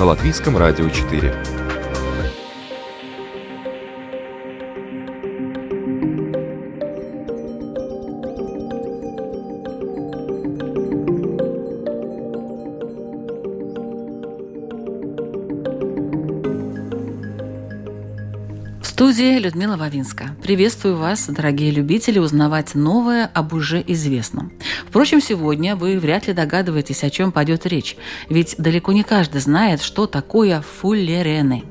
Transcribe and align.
на 0.00 0.06
Латвийском 0.06 0.56
радио 0.56 0.88
4. 0.88 1.30
В 18.80 18.86
студии 18.86 19.38
Людмила 19.38 19.76
Вавинска. 19.76 20.30
Приветствую 20.42 20.96
вас, 20.96 21.26
дорогие 21.28 21.70
любители, 21.72 22.18
узнавать 22.18 22.74
новое 22.74 23.26
об 23.26 23.52
уже 23.52 23.84
известном. 23.86 24.50
Впрочем, 24.90 25.20
сегодня 25.20 25.76
вы 25.76 26.00
вряд 26.00 26.26
ли 26.26 26.32
догадываетесь, 26.32 27.04
о 27.04 27.10
чем 27.10 27.30
пойдет 27.30 27.64
речь, 27.64 27.96
ведь 28.28 28.56
далеко 28.58 28.90
не 28.90 29.04
каждый 29.04 29.40
знает, 29.40 29.82
что 29.82 30.08
такое 30.08 30.62
фуллерены. 30.62 31.62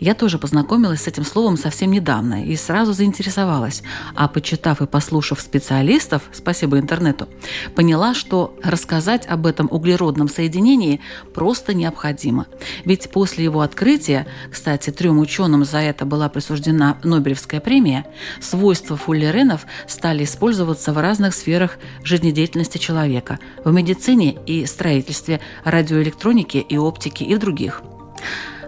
Я 0.00 0.14
тоже 0.14 0.38
познакомилась 0.38 1.02
с 1.02 1.06
этим 1.08 1.24
словом 1.24 1.58
совсем 1.58 1.90
недавно 1.90 2.44
и 2.44 2.56
сразу 2.56 2.94
заинтересовалась. 2.94 3.82
А 4.14 4.28
почитав 4.28 4.80
и 4.80 4.86
послушав 4.86 5.40
специалистов, 5.40 6.22
спасибо 6.32 6.78
интернету, 6.78 7.28
поняла, 7.76 8.14
что 8.14 8.56
рассказать 8.62 9.26
об 9.26 9.46
этом 9.46 9.68
углеродном 9.70 10.28
соединении 10.28 11.00
просто 11.34 11.74
необходимо. 11.74 12.46
Ведь 12.86 13.10
после 13.10 13.44
его 13.44 13.60
открытия, 13.60 14.26
кстати, 14.50 14.90
трем 14.90 15.18
ученым 15.18 15.64
за 15.64 15.78
это 15.78 16.06
была 16.06 16.30
присуждена 16.30 16.96
Нобелевская 17.04 17.60
премия, 17.60 18.06
свойства 18.40 18.96
фуллеренов 18.96 19.66
стали 19.86 20.24
использоваться 20.24 20.94
в 20.94 20.98
разных 20.98 21.34
сферах 21.34 21.78
жизнедеятельности 22.02 22.78
человека– 22.78 23.38
в 23.64 23.72
медицине 23.72 24.36
и 24.46 24.64
строительстве, 24.64 25.40
радиоэлектронике 25.64 26.60
и 26.60 26.78
оптике 26.78 27.24
и 27.24 27.36
других. 27.36 27.82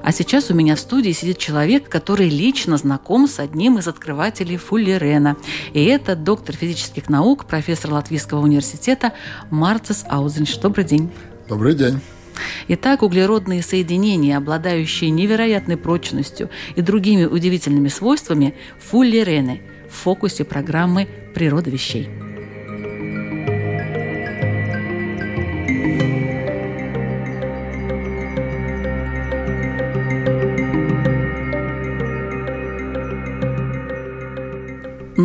А 0.03 0.11
сейчас 0.11 0.51
у 0.51 0.55
меня 0.55 0.75
в 0.75 0.81
студии 0.81 1.13
сидит 1.13 1.39
человек, 1.39 1.89
который 1.89 2.29
лично 2.29 2.77
знаком 2.77 3.29
с 3.29 3.39
одним 3.39 3.79
из 3.79 3.87
открывателей 3.87 4.57
Фуллерена. 4.57 5.37
И 5.73 5.85
это 5.85 6.17
доктор 6.17 6.57
физических 6.57 7.09
наук, 7.09 7.45
профессор 7.45 7.93
Латвийского 7.93 8.41
университета 8.41 9.13
Марцис 9.51 10.05
Аузенш. 10.09 10.57
Добрый 10.57 10.85
день. 10.85 11.11
Добрый 11.49 11.75
день. 11.75 12.01
Итак, 12.69 13.03
углеродные 13.03 13.63
соединения, 13.63 14.37
обладающие 14.37 15.11
невероятной 15.11 15.77
прочностью 15.77 16.51
и 16.75 16.83
другими 16.83 17.25
удивительными 17.25 17.89
свойствами, 17.89 18.55
фуллерены 18.81 19.63
в 19.89 19.95
фокусе 19.95 20.45
программы 20.45 21.09
«Природа 21.35 21.71
вещей». 21.71 22.09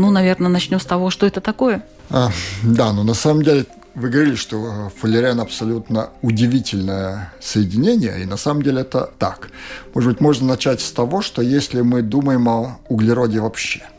Ну, 0.01 0.11
наверное, 0.11 0.49
начнем 0.49 0.79
с 0.79 0.85
того, 0.85 1.09
что 1.09 1.25
это 1.25 1.41
такое. 1.41 1.83
А, 2.09 2.31
да, 2.63 2.93
но 2.93 3.01
ну, 3.01 3.03
на 3.03 3.13
самом 3.13 3.43
деле 3.43 3.65
вы 3.95 4.09
говорили, 4.09 4.35
что 4.35 4.57
э, 4.57 4.89
фуллерен 4.99 5.39
абсолютно 5.39 6.09
удивительное 6.21 7.33
соединение, 7.39 8.21
и 8.21 8.25
на 8.25 8.37
самом 8.37 8.61
деле 8.61 8.81
это 8.81 9.09
так. 9.17 9.49
Может 9.93 10.11
быть, 10.11 10.21
можно 10.21 10.47
начать 10.47 10.81
с 10.81 10.91
того, 10.91 11.21
что 11.21 11.41
если 11.41 11.81
мы 11.81 12.01
думаем 12.01 12.47
о 12.47 12.79
углероде 12.89 13.39
вообще– 13.39 13.83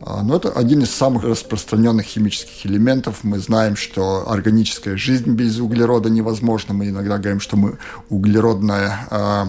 но 0.00 0.22
ну, 0.22 0.36
это 0.36 0.50
один 0.50 0.82
из 0.82 0.90
самых 0.90 1.24
распространенных 1.24 2.06
химических 2.06 2.64
элементов. 2.64 3.18
Мы 3.22 3.38
знаем, 3.38 3.76
что 3.76 4.30
органическая 4.30 4.96
жизнь 4.96 5.30
без 5.32 5.58
углерода 5.58 6.08
невозможна. 6.08 6.72
Мы 6.72 6.88
иногда 6.88 7.18
говорим, 7.18 7.40
что 7.40 7.58
мы 7.58 7.76
углеродная 8.08 9.06
а, 9.10 9.48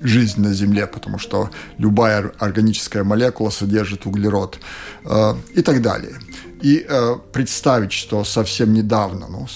жизнь 0.00 0.40
на 0.40 0.52
Земле, 0.52 0.86
потому 0.86 1.18
что 1.18 1.50
любая 1.78 2.32
органическая 2.38 3.04
молекула 3.04 3.50
содержит 3.50 4.06
углерод 4.06 4.58
э, 5.04 5.34
и 5.54 5.62
так 5.62 5.82
далее. 5.82 6.14
И 6.62 6.84
э, 6.88 7.16
представить, 7.32 7.92
что 7.92 8.24
совсем 8.24 8.72
недавно, 8.72 9.26
ну, 9.28 9.46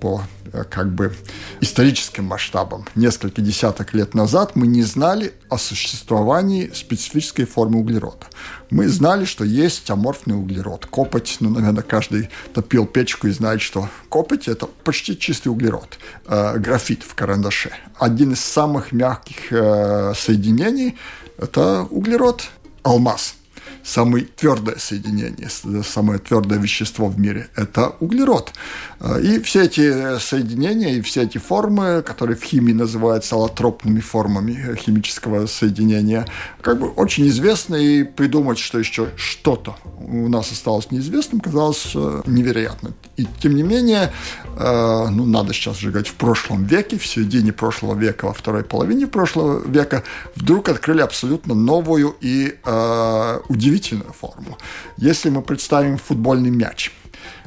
по 0.00 0.22
э, 0.52 0.64
как 0.68 0.92
бы 0.92 1.14
историческим 1.60 2.24
масштабам. 2.24 2.84
Несколько 2.94 3.42
десяток 3.42 3.94
лет 3.94 4.14
назад 4.14 4.56
мы 4.56 4.66
не 4.66 4.82
знали 4.82 5.34
о 5.48 5.58
существовании 5.58 6.70
специфической 6.74 7.44
формы 7.44 7.80
углерода. 7.80 8.26
Мы 8.70 8.88
знали, 8.88 9.24
что 9.24 9.44
есть 9.44 9.90
аморфный 9.90 10.36
углерод, 10.36 10.86
копоть. 10.86 11.36
Ну, 11.40 11.50
наверное, 11.50 11.82
каждый 11.82 12.30
топил 12.54 12.86
печку 12.86 13.28
и 13.28 13.30
знает, 13.30 13.60
что 13.60 13.88
копоть– 14.08 14.48
это 14.48 14.66
почти 14.66 15.18
чистый 15.18 15.48
углерод, 15.48 15.98
э, 16.26 16.58
графит 16.58 17.02
в 17.02 17.14
карандаше. 17.14 17.70
Один 17.98 18.32
из 18.32 18.40
самых 18.40 18.92
мягких 18.92 19.52
э, 19.52 20.14
соединений– 20.16 20.96
это 21.38 21.82
углерод, 21.90 22.48
алмаз– 22.82 23.34
самое 23.82 24.24
твердое 24.24 24.76
соединение, 24.78 25.48
самое 25.82 26.18
твердое 26.18 26.58
вещество 26.58 27.08
в 27.08 27.18
мире– 27.18 27.48
это 27.56 27.90
углерод. 28.00 28.52
Э, 29.00 29.20
и 29.20 29.40
все 29.40 29.64
эти 29.64 30.18
соединения, 30.18 30.94
и 30.94 31.00
все 31.00 31.22
эти 31.22 31.38
формы, 31.38 32.02
которые 32.02 32.36
в 32.36 32.42
химии 32.42 32.72
называются 32.72 33.36
аллотропными 33.36 34.00
формами 34.00 34.76
химического 34.76 35.46
соединения, 35.46 36.26
как 36.60 36.80
бы 36.80 36.88
очень 36.88 37.28
известны, 37.28 37.84
и 37.84 38.04
придумать, 38.04 38.58
что 38.58 38.78
еще 38.78 39.08
что-то 39.16 39.76
у 39.98 40.28
нас 40.28 40.52
осталось 40.52 40.90
неизвестным, 40.90 41.40
казалось 41.40 41.92
э, 41.94 42.22
невероятно. 42.26 42.92
И 43.16 43.26
тем 43.40 43.54
не 43.54 43.62
менее, 43.62 44.12
э, 44.56 45.06
ну, 45.10 45.24
надо 45.24 45.52
сейчас 45.52 45.78
сжигать 45.78 46.08
в 46.08 46.14
прошлом 46.14 46.64
веке, 46.64 46.98
в 46.98 47.06
середине 47.06 47.52
прошлого 47.52 47.98
века, 47.98 48.26
во 48.26 48.32
второй 48.32 48.64
половине 48.64 49.06
прошлого 49.06 49.66
века, 49.66 50.02
вдруг 50.34 50.68
открыли 50.68 51.00
абсолютно 51.00 51.54
новую 51.54 52.16
и 52.20 52.56
удивительную 53.48 53.70
удивительную 53.70 54.12
форму. 54.12 54.58
Если 54.96 55.30
мы 55.30 55.42
представим 55.42 55.98
футбольный 55.98 56.50
мяч, 56.50 56.92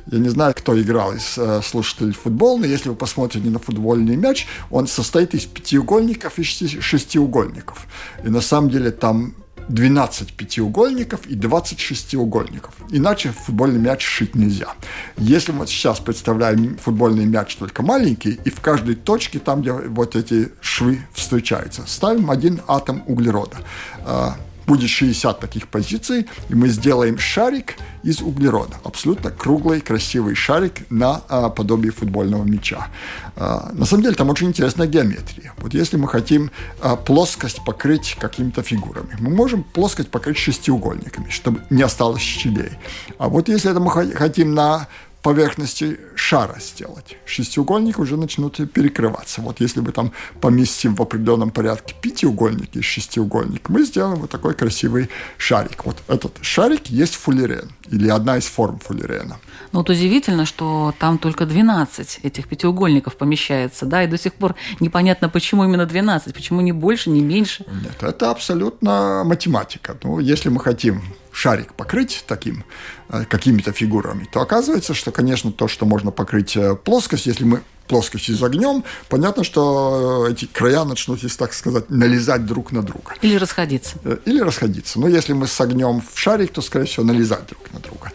я 0.07 0.19
не 0.19 0.29
знаю, 0.29 0.53
кто 0.55 0.79
играл 0.79 1.13
из 1.13 1.37
э, 1.37 1.61
слушателей 1.63 2.13
футбол, 2.13 2.57
но 2.57 2.65
если 2.65 2.89
вы 2.89 2.95
посмотрите 2.95 3.49
на 3.49 3.59
футбольный 3.59 4.15
мяч, 4.15 4.47
он 4.69 4.87
состоит 4.87 5.33
из 5.33 5.45
пятиугольников 5.45 6.39
и 6.39 6.43
шестиугольников. 6.43 7.87
И 8.23 8.29
на 8.29 8.41
самом 8.41 8.69
деле 8.69 8.91
там 8.91 9.35
12 9.69 10.33
пятиугольников 10.33 11.25
и 11.25 11.35
20 11.35 11.79
шестиугольников. 11.79 12.73
Иначе 12.89 13.31
футбольный 13.31 13.79
мяч 13.79 14.03
шить 14.03 14.35
нельзя. 14.35 14.73
Если 15.17 15.51
мы 15.51 15.67
сейчас 15.67 15.99
представляем 15.99 16.77
футбольный 16.77 17.25
мяч 17.25 17.55
только 17.55 17.81
маленький, 17.81 18.39
и 18.43 18.49
в 18.49 18.59
каждой 18.59 18.95
точке, 18.95 19.39
там, 19.39 19.61
где 19.61 19.71
вот 19.71 20.15
эти 20.15 20.51
швы 20.61 20.99
встречаются, 21.13 21.83
ставим 21.87 22.29
один 22.29 22.61
атом 22.67 23.03
углерода. 23.07 23.57
Будет 24.66 24.90
60 24.90 25.40
таких 25.40 25.68
позиций, 25.68 26.28
и 26.50 26.56
мы 26.56 26.69
сделаем 26.69 27.18
шарик 27.18 27.75
из 28.03 28.22
углерода. 28.22 28.75
Абсолютно 28.84 29.31
круглый, 29.31 29.81
красивый 29.81 30.35
шарик 30.35 30.90
на 30.90 31.22
а, 31.29 31.50
подобие 31.50 31.91
футбольного 31.91 32.44
мяча. 32.44 32.88
А, 33.35 33.72
на 33.74 33.85
самом 33.85 34.03
деле 34.03 34.16
там 34.16 34.29
очень 34.29 34.47
интересная 34.47 34.88
геометрия. 34.88 35.54
Вот 35.57 35.74
если 35.74 35.98
мы 35.98 36.07
хотим 36.07 36.51
а, 36.81 36.95
плоскость 36.95 37.63
покрыть 37.65 38.15
какими-то 38.19 38.62
фигурами, 38.63 39.15
мы 39.19 39.30
можем 39.30 39.63
плоскость 39.63 40.10
покрыть 40.10 40.38
шестиугольниками, 40.38 41.30
чтобы 41.30 41.62
не 41.69 41.83
осталось 41.83 42.21
щелей. 42.21 42.71
А 43.18 43.30
вот 43.30 43.50
если 43.50 43.71
это 43.71 43.80
мы 43.80 43.92
хотим 43.92 44.54
на 44.54 44.88
поверхности 45.24 46.00
шара 46.23 46.57
сделать. 46.59 47.17
Шестиугольники 47.25 47.99
уже 47.99 48.15
начнут 48.15 48.55
перекрываться. 48.71 49.41
Вот 49.41 49.59
если 49.59 49.81
мы 49.81 49.91
там 49.91 50.13
поместим 50.39 50.95
в 50.95 51.01
определенном 51.01 51.51
порядке 51.51 51.95
пятиугольник 52.01 52.75
и 52.77 52.81
шестиугольник, 52.81 53.67
мы 53.69 53.83
сделаем 53.83 54.19
вот 54.19 54.29
такой 54.29 54.53
красивый 54.53 55.09
шарик. 55.37 55.85
Вот 55.85 55.97
этот 56.07 56.37
шарик 56.41 56.87
есть 56.87 57.15
фуллерен, 57.15 57.71
или 57.91 58.07
одна 58.09 58.37
из 58.37 58.45
форм 58.45 58.79
фуллерена. 58.79 59.37
Ну 59.73 59.79
вот 59.79 59.89
удивительно, 59.89 60.45
что 60.45 60.93
там 60.97 61.17
только 61.17 61.45
12 61.45 62.19
этих 62.23 62.47
пятиугольников 62.47 63.17
помещается, 63.17 63.85
да, 63.85 64.03
и 64.03 64.07
до 64.07 64.17
сих 64.17 64.33
пор 64.33 64.55
непонятно, 64.79 65.27
почему 65.27 65.65
именно 65.65 65.85
12, 65.85 66.33
почему 66.33 66.61
не 66.61 66.71
больше, 66.71 67.09
не 67.09 67.21
меньше. 67.21 67.65
Нет, 67.83 68.01
это 68.01 68.31
абсолютно 68.31 69.23
математика. 69.25 69.97
Ну, 70.03 70.19
если 70.19 70.49
мы 70.49 70.61
хотим 70.61 71.01
шарик 71.33 71.74
покрыть 71.74 72.24
таким, 72.27 72.63
э, 73.09 73.25
какими-то 73.25 73.74
фигурами, 73.74 74.27
то 74.31 74.39
оказывается, 74.41 74.94
что, 74.94 75.12
конечно, 75.12 75.51
то, 75.51 75.68
что 75.68 75.85
можно 75.85 76.12
покрыть 76.12 76.56
э, 76.56 76.75
плоскость, 76.75 77.25
если 77.25 77.44
мы 77.44 77.62
плоскостью 77.88 78.35
с 78.35 78.44
огнем, 78.44 78.83
понятно, 79.09 79.44
что 79.44 80.27
эти 80.30 80.45
края 80.45 80.83
начнут, 80.83 81.24
если 81.24 81.38
так 81.38 81.53
сказать, 81.53 81.89
налезать 81.89 82.45
друг 82.45 82.71
на 82.71 82.81
друга. 82.81 83.13
Или 83.21 83.35
расходиться. 83.35 83.95
Э, 84.03 84.18
или 84.25 84.39
расходиться. 84.39 85.00
Но 85.00 85.07
если 85.07 85.33
мы 85.33 85.47
с 85.47 85.62
огнем 85.62 86.01
в 86.01 86.19
шарик, 86.19 86.51
то, 86.51 86.62
скорее 86.62 86.85
всего, 86.85 87.06
налезать 87.06 87.47
друг 87.47 87.74
на 87.74 87.80
друга. 87.80 88.12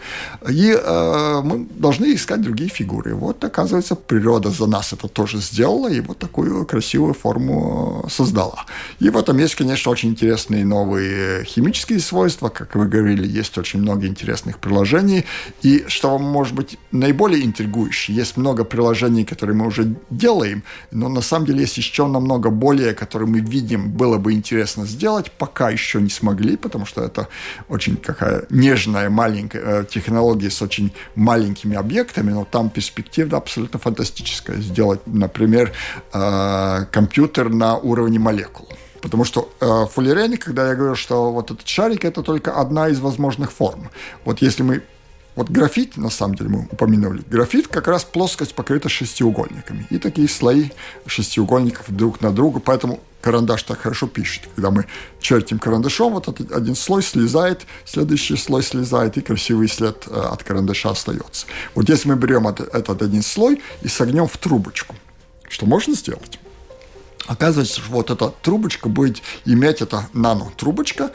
И 0.49 0.71
э, 0.71 1.41
мы 1.45 1.67
должны 1.71 2.15
искать 2.15 2.41
другие 2.41 2.71
фигуры. 2.71 3.15
Вот, 3.15 3.45
оказывается, 3.45 3.95
природа 3.95 4.51
за 4.51 4.67
нас 4.67 4.93
это 4.93 5.09
тоже 5.09 5.39
сделала, 5.39 5.89
и 5.89 6.01
вот 6.01 6.19
такую 6.19 6.65
красивую 6.67 7.15
форму 7.15 8.05
э, 8.05 8.11
создала. 8.11 8.65
И 9.01 9.11
в 9.11 9.17
этом 9.17 9.39
есть, 9.39 9.55
конечно, 9.55 9.93
очень 9.93 10.11
интересные 10.11 10.65
новые 10.65 11.45
химические 11.45 12.01
свойства. 12.01 12.49
Как 12.49 12.75
вы 12.75 12.87
говорили, 12.87 13.27
есть 13.27 13.59
очень 13.59 13.81
много 13.81 14.07
интересных 14.07 14.59
приложений. 14.59 15.25
И 15.63 15.85
что, 15.89 16.19
может 16.19 16.55
быть, 16.55 16.79
наиболее 16.93 17.45
интригующее, 17.45 18.17
есть 18.17 18.37
много 18.37 18.65
приложений, 18.65 19.25
которые 19.25 19.57
мы 19.59 19.67
уже 19.67 19.95
делаем, 20.11 20.63
но 20.91 21.09
на 21.09 21.21
самом 21.21 21.47
деле 21.47 21.61
есть 21.61 21.79
еще 21.79 22.07
намного 22.07 22.51
более, 22.51 22.95
которые 22.95 23.29
мы 23.29 23.41
видим, 23.41 23.91
было 23.91 24.19
бы 24.19 24.33
интересно 24.33 24.87
сделать, 24.87 25.31
пока 25.33 25.71
еще 25.71 26.01
не 26.01 26.11
смогли, 26.11 26.57
потому 26.57 26.87
что 26.87 27.03
это 27.03 27.29
очень 27.69 27.97
какая 27.97 28.45
нежная, 28.51 29.11
маленькая 29.11 29.63
э, 29.65 29.85
технология 29.91 30.51
с 30.51 30.63
очень 30.63 30.93
маленькими 31.15 31.77
объектами, 31.77 32.33
но 32.33 32.45
там 32.45 32.71
перспектива 32.71 33.39
абсолютно 33.39 33.79
фантастическая. 33.79 34.61
Сделать, 34.61 35.01
например, 35.07 35.73
э, 36.13 36.87
компьютер 36.91 37.49
на 37.51 37.77
уровне 37.77 38.19
молекул. 38.19 38.69
Потому 39.01 39.25
что 39.25 39.49
э, 39.61 39.87
фуллерене, 39.93 40.37
когда 40.37 40.69
я 40.69 40.75
говорю, 40.75 40.97
что 40.97 41.33
вот 41.33 41.51
этот 41.51 41.69
шарик, 41.69 42.05
это 42.05 42.23
только 42.23 42.53
одна 42.53 42.89
из 42.89 43.01
возможных 43.01 43.53
форм. 43.53 43.91
Вот 44.25 44.43
если 44.43 44.63
мы 44.63 44.83
вот 45.39 45.51
графит, 45.51 45.97
на 45.97 46.11
самом 46.11 46.35
деле, 46.35 46.51
мы 46.51 46.69
упомянули. 46.69 47.23
Графит 47.31 47.69
как 47.69 47.87
раз 47.87 48.05
плоскость 48.05 48.57
покрыта 48.57 48.89
шестиугольниками. 48.89 49.87
И 49.89 49.99
такие 49.99 50.29
слои 50.29 50.71
шестиугольников 51.07 51.85
друг 51.95 52.21
на 52.21 52.33
друга. 52.33 52.59
Поэтому 52.59 52.99
карандаш 53.21 53.63
так 53.63 53.79
хорошо 53.79 54.09
пишет. 54.09 54.49
Когда 54.57 54.73
мы 54.73 54.87
чертим 55.21 55.61
карандашом, 55.61 56.15
вот 56.15 56.27
этот 56.27 56.51
один 56.51 56.75
слой 56.75 57.05
слезает, 57.05 57.67
следующий 57.85 58.37
слой 58.37 58.65
слезает, 58.65 59.17
и 59.17 59.21
красивый 59.21 59.69
след 59.69 60.09
э, 60.09 60.11
от 60.13 60.43
карандаша 60.43 60.91
остается. 60.91 61.47
Вот 61.77 61.89
если 61.89 62.09
мы 62.09 62.17
берем 62.17 62.49
этот 62.49 63.01
один 63.01 63.23
слой 63.23 63.63
и 63.83 63.87
согнем 63.87 64.27
в 64.27 64.37
трубочку, 64.39 64.97
что 65.49 65.67
можно 65.67 65.95
сделать? 65.95 66.41
Оказывается, 67.29 67.81
что 67.81 67.93
вот 67.93 68.11
эта 68.11 68.31
трубочка 68.43 68.89
будет 68.89 69.23
иметь, 69.45 69.83
это 69.83 70.09
нано-трубочка, 70.15 71.13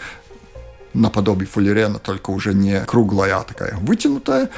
наподобие 0.93 1.47
фуллерена, 1.47 1.99
только 1.99 2.31
уже 2.31 2.53
не 2.53 2.81
круглая, 2.85 3.37
а 3.37 3.43
такая 3.43 3.75
вытянутая, 3.77 4.49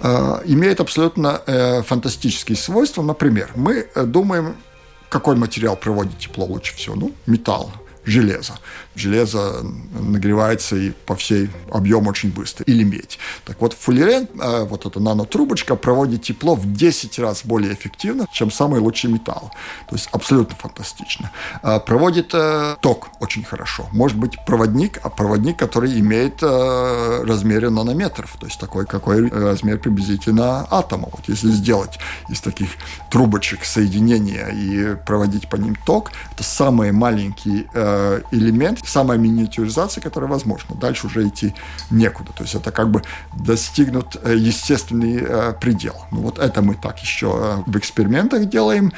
э, 0.00 0.40
имеет 0.46 0.80
абсолютно 0.80 1.40
э, 1.46 1.82
фантастические 1.82 2.56
свойства. 2.56 3.02
Например, 3.02 3.50
мы 3.54 3.86
э, 3.94 4.04
думаем, 4.04 4.56
какой 5.08 5.36
материал 5.36 5.76
проводит 5.76 6.18
тепло 6.18 6.46
лучше 6.46 6.74
всего? 6.74 6.94
Ну, 6.96 7.12
металл, 7.26 7.72
железо 8.04 8.54
железо 8.94 9.64
нагревается 9.92 10.76
и 10.76 10.90
по 10.90 11.16
всей 11.16 11.50
объему 11.70 12.10
очень 12.10 12.30
быстро, 12.30 12.64
или 12.64 12.84
медь. 12.84 13.18
Так 13.44 13.60
вот, 13.60 13.72
фуллерен, 13.72 14.28
э, 14.40 14.64
вот 14.64 14.86
эта 14.86 15.00
нанотрубочка, 15.00 15.76
проводит 15.76 16.22
тепло 16.22 16.54
в 16.54 16.72
10 16.72 17.18
раз 17.18 17.42
более 17.44 17.72
эффективно, 17.72 18.26
чем 18.32 18.50
самый 18.50 18.80
лучший 18.80 19.10
металл. 19.10 19.50
То 19.88 19.96
есть 19.96 20.08
абсолютно 20.12 20.56
фантастично. 20.56 21.30
Э, 21.62 21.80
проводит 21.80 22.30
э, 22.34 22.76
ток 22.80 23.08
очень 23.20 23.44
хорошо. 23.44 23.88
Может 23.92 24.18
быть 24.18 24.38
проводник, 24.46 24.98
а 25.02 25.10
проводник, 25.10 25.58
который 25.58 25.98
имеет 26.00 26.42
размеры 26.42 27.70
нанометров, 27.70 28.36
то 28.38 28.46
есть 28.46 28.58
такой, 28.58 28.86
какой 28.86 29.28
размер 29.28 29.78
приблизительно 29.78 30.66
атома. 30.70 31.08
Вот 31.12 31.28
если 31.28 31.48
сделать 31.50 31.98
из 32.28 32.40
таких 32.40 32.70
трубочек 33.10 33.64
соединения 33.64 34.48
и 34.48 34.96
проводить 35.06 35.48
по 35.48 35.56
ним 35.56 35.76
ток, 35.86 36.10
это 36.32 36.42
самый 36.42 36.92
маленький 36.92 37.66
элемент, 38.32 38.81
самая 38.84 39.18
миниатюризация, 39.18 40.02
которая 40.02 40.30
возможна. 40.30 40.74
Дальше 40.76 41.06
уже 41.06 41.26
идти 41.28 41.54
некуда. 41.90 42.32
То 42.32 42.42
есть 42.42 42.54
это 42.54 42.72
как 42.72 42.90
бы 42.90 43.02
достигнут 43.36 44.16
э, 44.22 44.34
естественный 44.36 45.18
э, 45.20 45.52
предел. 45.60 45.94
Ну 46.10 46.20
вот 46.20 46.38
это 46.38 46.62
мы 46.62 46.74
так 46.74 46.98
еще 47.00 47.26
э, 47.26 47.62
в 47.70 47.76
экспериментах 47.76 48.46
делаем, 48.46 48.92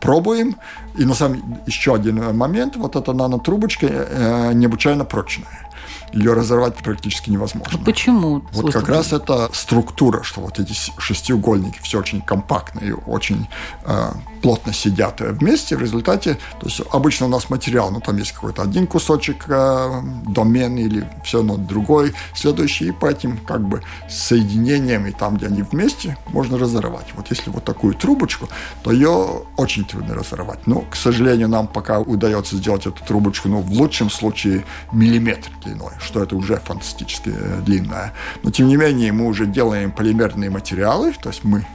пробуем. 0.00 0.56
И 0.98 1.04
на 1.04 1.14
самом 1.14 1.58
еще 1.66 1.94
один 1.94 2.36
момент, 2.36 2.76
вот 2.76 2.96
эта 2.96 3.12
нанотрубочка 3.12 4.50
необычайно 4.52 5.04
прочная 5.04 5.65
ее 6.12 6.32
разорвать 6.32 6.76
практически 6.76 7.30
невозможно. 7.30 7.78
А 7.80 7.84
почему? 7.84 8.42
Вот 8.52 8.72
как 8.72 8.88
раз 8.88 9.12
это 9.12 9.50
структура, 9.52 10.22
что 10.22 10.40
вот 10.40 10.58
эти 10.58 10.72
шестиугольники 10.98 11.78
все 11.82 11.98
очень 11.98 12.20
компактные, 12.20 12.94
очень 12.94 13.48
э, 13.84 14.10
плотно 14.42 14.72
сидят 14.72 15.20
вместе. 15.20 15.76
В 15.76 15.80
результате, 15.80 16.38
то 16.60 16.66
есть 16.66 16.80
обычно 16.92 17.26
у 17.26 17.28
нас 17.28 17.50
материал, 17.50 17.90
ну 17.90 18.00
там 18.00 18.16
есть 18.16 18.32
какой-то 18.32 18.62
один 18.62 18.86
кусочек 18.86 19.44
э, 19.48 20.02
домен 20.26 20.76
или 20.76 21.08
все 21.24 21.38
равно 21.38 21.56
другой, 21.56 22.14
следующий, 22.34 22.88
и 22.88 22.92
по 22.92 23.06
этим 23.06 23.38
как 23.38 23.66
бы 23.66 23.82
соединениям 24.08 25.06
и 25.06 25.12
там, 25.12 25.36
где 25.36 25.46
они 25.46 25.62
вместе, 25.62 26.16
можно 26.28 26.58
разорвать. 26.58 27.06
Вот 27.14 27.30
если 27.30 27.50
вот 27.50 27.64
такую 27.64 27.94
трубочку, 27.94 28.48
то 28.82 28.92
ее 28.92 29.42
очень 29.56 29.84
трудно 29.84 30.14
разорвать. 30.14 30.66
Но, 30.66 30.82
к 30.82 30.96
сожалению, 30.96 31.48
нам 31.48 31.66
пока 31.66 32.00
удается 32.00 32.56
сделать 32.56 32.86
эту 32.86 33.04
трубочку, 33.04 33.48
ну, 33.48 33.60
в 33.60 33.72
лучшем 33.72 34.10
случае 34.10 34.64
миллиметр 34.92 35.50
длиной 35.64 35.95
что 36.00 36.22
это 36.22 36.36
уже 36.36 36.56
фантастически 36.56 37.32
э, 37.34 37.60
длинное. 37.62 38.12
Но, 38.42 38.50
тем 38.50 38.68
не 38.68 38.76
менее, 38.76 39.12
мы 39.12 39.26
уже 39.26 39.46
делаем 39.46 39.92
полимерные 39.92 40.50
материалы, 40.50 41.14
то 41.20 41.30
есть 41.30 41.44
мы, 41.44 41.66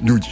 люди, 0.00 0.30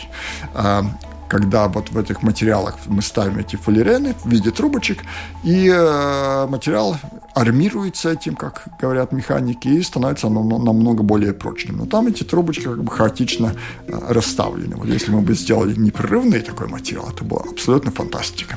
а, 0.55 0.85
когда 1.29 1.69
вот 1.69 1.91
в 1.91 1.99
этих 1.99 2.23
материалах 2.23 2.77
мы 2.87 3.03
ставим 3.03 3.39
эти 3.39 3.57
фуллерены 3.57 4.15
в 4.25 4.29
виде 4.29 4.51
трубочек, 4.51 4.99
и 5.45 5.69
э, 5.73 6.47
материал 6.49 6.97
армируется 7.35 8.13
этим, 8.13 8.35
как 8.35 8.65
говорят 8.81 9.13
механики, 9.13 9.69
и 9.69 9.83
становится 9.83 10.29
намного 10.29 11.03
более 11.03 11.33
прочным. 11.33 11.77
Но 11.77 11.87
там 11.87 12.07
эти 12.09 12.25
трубочки 12.25 12.65
как 12.65 12.83
бы 12.83 12.91
хаотично 12.91 13.55
э, 13.87 13.93
расставлены. 14.09 14.77
Вот 14.77 14.89
если 14.89 15.13
мы 15.13 15.21
бы 15.21 15.35
сделали 15.35 15.75
непрерывный 15.79 16.41
такой 16.41 16.69
материал, 16.69 17.11
это 17.15 17.25
была 17.25 17.43
абсолютно 17.51 17.91
фантастика. 17.91 18.57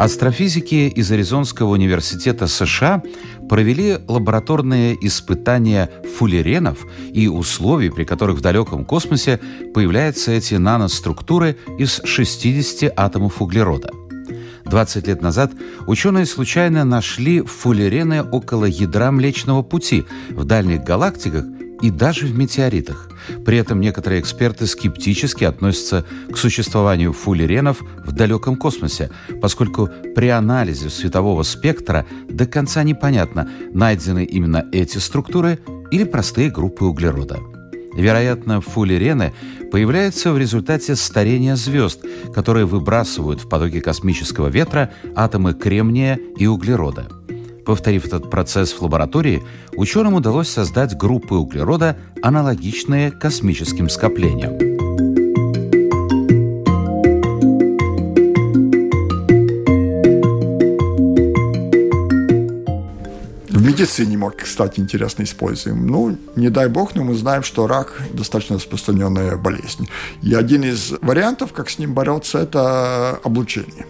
Астрофизики 0.00 0.88
из 0.88 1.12
Аризонского 1.12 1.72
университета 1.72 2.46
США 2.46 3.02
провели 3.50 3.98
лабораторные 4.08 4.96
испытания 5.06 5.90
фуллеренов 6.16 6.86
и 7.12 7.28
условий, 7.28 7.90
при 7.90 8.04
которых 8.04 8.38
в 8.38 8.40
далеком 8.40 8.86
космосе 8.86 9.38
появляются 9.74 10.32
эти 10.32 10.54
наноструктуры 10.54 11.58
из 11.78 12.00
60 12.02 12.90
атомов 12.96 13.42
углерода. 13.42 13.90
20 14.64 15.06
лет 15.06 15.20
назад 15.20 15.52
ученые 15.86 16.24
случайно 16.24 16.84
нашли 16.86 17.42
фуллерены 17.42 18.22
около 18.22 18.64
ядра 18.64 19.10
Млечного 19.10 19.62
Пути 19.62 20.06
в 20.30 20.46
дальних 20.46 20.82
галактиках 20.82 21.44
и 21.82 21.90
даже 21.90 22.26
в 22.26 22.36
метеоритах. 22.36 23.10
При 23.44 23.58
этом 23.58 23.80
некоторые 23.80 24.20
эксперты 24.20 24.66
скептически 24.66 25.44
относятся 25.44 26.04
к 26.30 26.36
существованию 26.36 27.12
фуллеренов 27.12 27.82
в 28.04 28.12
далеком 28.12 28.56
космосе, 28.56 29.10
поскольку 29.40 29.88
при 30.14 30.28
анализе 30.28 30.90
светового 30.90 31.42
спектра 31.42 32.06
до 32.28 32.46
конца 32.46 32.82
непонятно, 32.82 33.48
найдены 33.72 34.24
именно 34.24 34.66
эти 34.72 34.98
структуры 34.98 35.58
или 35.90 36.04
простые 36.04 36.50
группы 36.50 36.84
углерода. 36.84 37.38
Вероятно, 37.94 38.60
фуллерены 38.60 39.34
появляются 39.72 40.32
в 40.32 40.38
результате 40.38 40.94
старения 40.96 41.56
звезд, 41.56 42.04
которые 42.32 42.64
выбрасывают 42.64 43.40
в 43.40 43.48
потоки 43.48 43.80
космического 43.80 44.48
ветра 44.48 44.90
атомы 45.14 45.54
кремния 45.54 46.18
и 46.36 46.46
углерода– 46.46 47.08
Повторив 47.64 48.06
этот 48.06 48.30
процесс 48.30 48.72
в 48.72 48.82
лаборатории, 48.82 49.42
ученым 49.76 50.14
удалось 50.14 50.48
создать 50.48 50.96
группы 50.96 51.34
углерода, 51.34 51.96
аналогичные 52.22 53.10
космическим 53.10 53.88
скоплениям. 53.88 54.58
В 63.48 63.66
медицине 63.66 64.16
мы, 64.16 64.30
кстати, 64.30 64.80
интересно 64.80 65.22
используем. 65.22 65.86
Ну, 65.86 66.16
не 66.34 66.48
дай 66.48 66.68
бог, 66.68 66.94
но 66.94 67.04
мы 67.04 67.14
знаем, 67.14 67.42
что 67.42 67.66
рак 67.66 67.92
достаточно 68.12 68.56
распространенная 68.56 69.36
болезнь. 69.36 69.86
И 70.22 70.34
один 70.34 70.64
из 70.64 70.92
вариантов, 71.02 71.52
как 71.52 71.68
с 71.68 71.78
ним 71.78 71.94
бороться, 71.94 72.38
это 72.38 73.20
облучение 73.22 73.86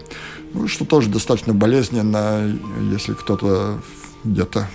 ну, 0.52 0.69
что 0.69 0.85
тоже 0.85 1.09
достаточно 1.09 1.54
болезненно, 1.54 2.57
если 2.90 3.14
кто-то 3.14 3.80
где-то 4.25 4.66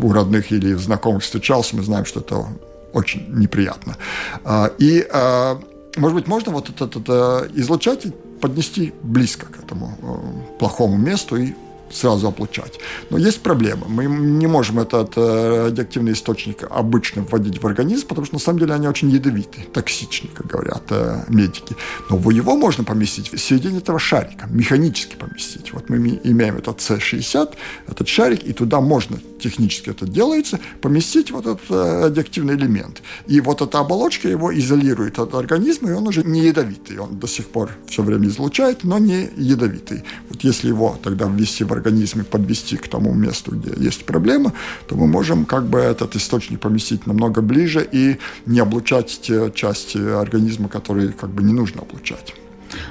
у 0.00 0.12
родных 0.12 0.52
или 0.52 0.74
знакомых 0.74 1.22
встречался, 1.22 1.76
мы 1.76 1.82
знаем, 1.82 2.04
что 2.04 2.20
это 2.20 2.46
очень 2.92 3.26
неприятно. 3.28 3.96
А, 4.44 4.70
и, 4.78 5.06
а, 5.12 5.60
может 5.96 6.16
быть, 6.16 6.26
можно 6.26 6.52
вот 6.52 6.70
это, 6.70 6.84
это 6.84 7.48
излучать 7.54 8.06
и 8.06 8.12
поднести 8.40 8.92
близко 9.02 9.46
к 9.46 9.64
этому 9.64 9.96
э, 10.02 10.58
плохому 10.58 10.96
месту 10.98 11.36
и 11.36 11.54
сразу 11.90 12.28
облучать. 12.28 12.78
Но 13.10 13.18
есть 13.18 13.40
проблема. 13.40 13.86
Мы 13.88 14.06
не 14.06 14.46
можем 14.46 14.80
этот 14.80 15.12
э, 15.16 15.66
радиоактивный 15.66 16.12
источник 16.12 16.64
обычно 16.70 17.22
вводить 17.22 17.62
в 17.62 17.66
организм, 17.66 18.06
потому 18.08 18.26
что 18.26 18.34
на 18.34 18.40
самом 18.40 18.58
деле 18.58 18.74
они 18.74 18.88
очень 18.88 19.10
ядовиты, 19.10 19.66
токсичны, 19.72 20.30
как 20.34 20.46
говорят 20.46 20.82
э, 20.90 21.24
медики. 21.28 21.76
Но 22.10 22.30
его 22.30 22.56
можно 22.56 22.84
поместить 22.84 23.32
в 23.32 23.38
середине 23.38 23.78
этого 23.78 23.98
шарика, 23.98 24.46
механически 24.50 25.16
поместить. 25.16 25.72
Вот 25.72 25.90
мы 25.90 25.96
имеем 26.24 26.56
этот 26.56 26.80
С-60, 26.80 27.54
этот 27.88 28.08
шарик, 28.08 28.44
и 28.44 28.52
туда 28.52 28.80
можно, 28.80 29.18
технически 29.40 29.90
это 29.90 30.06
делается, 30.06 30.58
поместить 30.80 31.30
вот 31.30 31.46
этот 31.46 31.70
э, 31.70 32.04
радиоактивный 32.04 32.54
элемент. 32.54 33.02
И 33.26 33.40
вот 33.40 33.62
эта 33.62 33.78
оболочка 33.80 34.28
его 34.28 34.56
изолирует 34.58 35.18
от 35.18 35.34
организма, 35.34 35.90
и 35.90 35.92
он 35.92 36.08
уже 36.08 36.22
не 36.24 36.40
ядовитый. 36.40 36.98
Он 36.98 37.18
до 37.18 37.26
сих 37.26 37.46
пор 37.46 37.70
все 37.86 38.02
время 38.02 38.28
излучает, 38.28 38.84
но 38.84 38.98
не 38.98 39.28
ядовитый. 39.36 40.02
Вот 40.30 40.42
если 40.44 40.68
его 40.68 40.98
тогда 41.02 41.26
ввести 41.26 41.64
в 41.64 41.72
организм 41.74 42.20
и 42.20 42.24
подвести 42.24 42.76
к 42.76 42.88
тому 42.88 43.14
месту, 43.14 43.52
где 43.52 43.72
есть 43.76 44.04
проблема, 44.04 44.52
то 44.86 44.96
мы 44.96 45.06
можем 45.06 45.44
как 45.44 45.66
бы 45.66 45.78
этот 45.78 46.16
источник 46.16 46.60
поместить 46.60 47.06
намного 47.06 47.42
ближе 47.42 47.86
и 47.92 48.18
не 48.46 48.60
облучать 48.60 49.20
те 49.22 49.50
части 49.54 49.98
организма, 49.98 50.68
которые 50.68 51.12
как 51.12 51.30
бы 51.30 51.42
не 51.42 51.52
нужно 51.52 51.82
облучать 51.82 52.34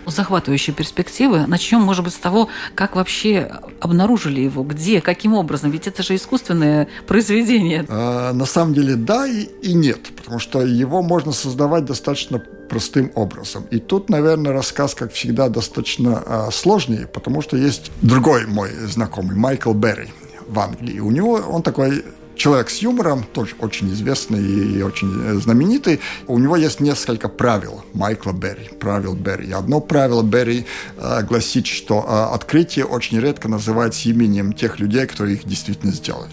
захватывающие 0.05 0.75
перспективы. 0.75 1.45
Начнем, 1.47 1.81
может 1.81 2.03
быть, 2.03 2.13
с 2.13 2.17
того, 2.17 2.49
как 2.75 2.95
вообще 2.95 3.51
обнаружили 3.79 4.41
его, 4.41 4.63
где, 4.63 5.01
каким 5.01 5.33
образом. 5.33 5.71
Ведь 5.71 5.87
это 5.87 6.03
же 6.03 6.15
искусственное 6.15 6.87
произведение. 7.07 7.85
А, 7.89 8.33
на 8.33 8.45
самом 8.45 8.73
деле 8.73 8.95
да 8.95 9.27
и, 9.27 9.43
и 9.61 9.73
нет, 9.73 10.09
потому 10.15 10.39
что 10.39 10.61
его 10.61 11.01
можно 11.01 11.31
создавать 11.31 11.85
достаточно 11.85 12.39
простым 12.69 13.11
образом. 13.15 13.65
И 13.71 13.79
тут, 13.79 14.09
наверное, 14.09 14.51
рассказ, 14.51 14.95
как 14.95 15.13
всегда, 15.13 15.49
достаточно 15.49 16.23
а, 16.25 16.51
сложнее, 16.51 17.07
потому 17.07 17.41
что 17.41 17.57
есть 17.57 17.91
другой 18.01 18.47
мой 18.47 18.69
знакомый, 18.87 19.35
Майкл 19.35 19.73
Берри 19.73 20.09
в 20.47 20.59
Англии. 20.59 20.99
У 20.99 21.11
него 21.11 21.33
он 21.33 21.61
такой 21.61 22.03
человек 22.35 22.69
с 22.69 22.77
юмором, 22.77 23.23
тоже 23.23 23.55
очень 23.59 23.91
известный 23.93 24.43
и 24.43 24.81
очень 24.81 25.39
знаменитый. 25.39 25.99
У 26.27 26.37
него 26.39 26.55
есть 26.55 26.79
несколько 26.79 27.29
правил 27.29 27.83
Майкла 27.93 28.31
Берри, 28.31 28.69
правил 28.79 29.13
Берри. 29.13 29.51
Одно 29.51 29.79
правило 29.79 30.23
Берри 30.23 30.65
э, 30.97 31.23
гласит, 31.23 31.67
что 31.67 32.05
э, 32.07 32.35
открытие 32.35 32.85
очень 32.85 33.19
редко 33.19 33.47
называется 33.47 34.09
именем 34.09 34.53
тех 34.53 34.79
людей, 34.79 35.05
которые 35.05 35.35
их 35.35 35.45
действительно 35.45 35.91
сделали. 35.91 36.31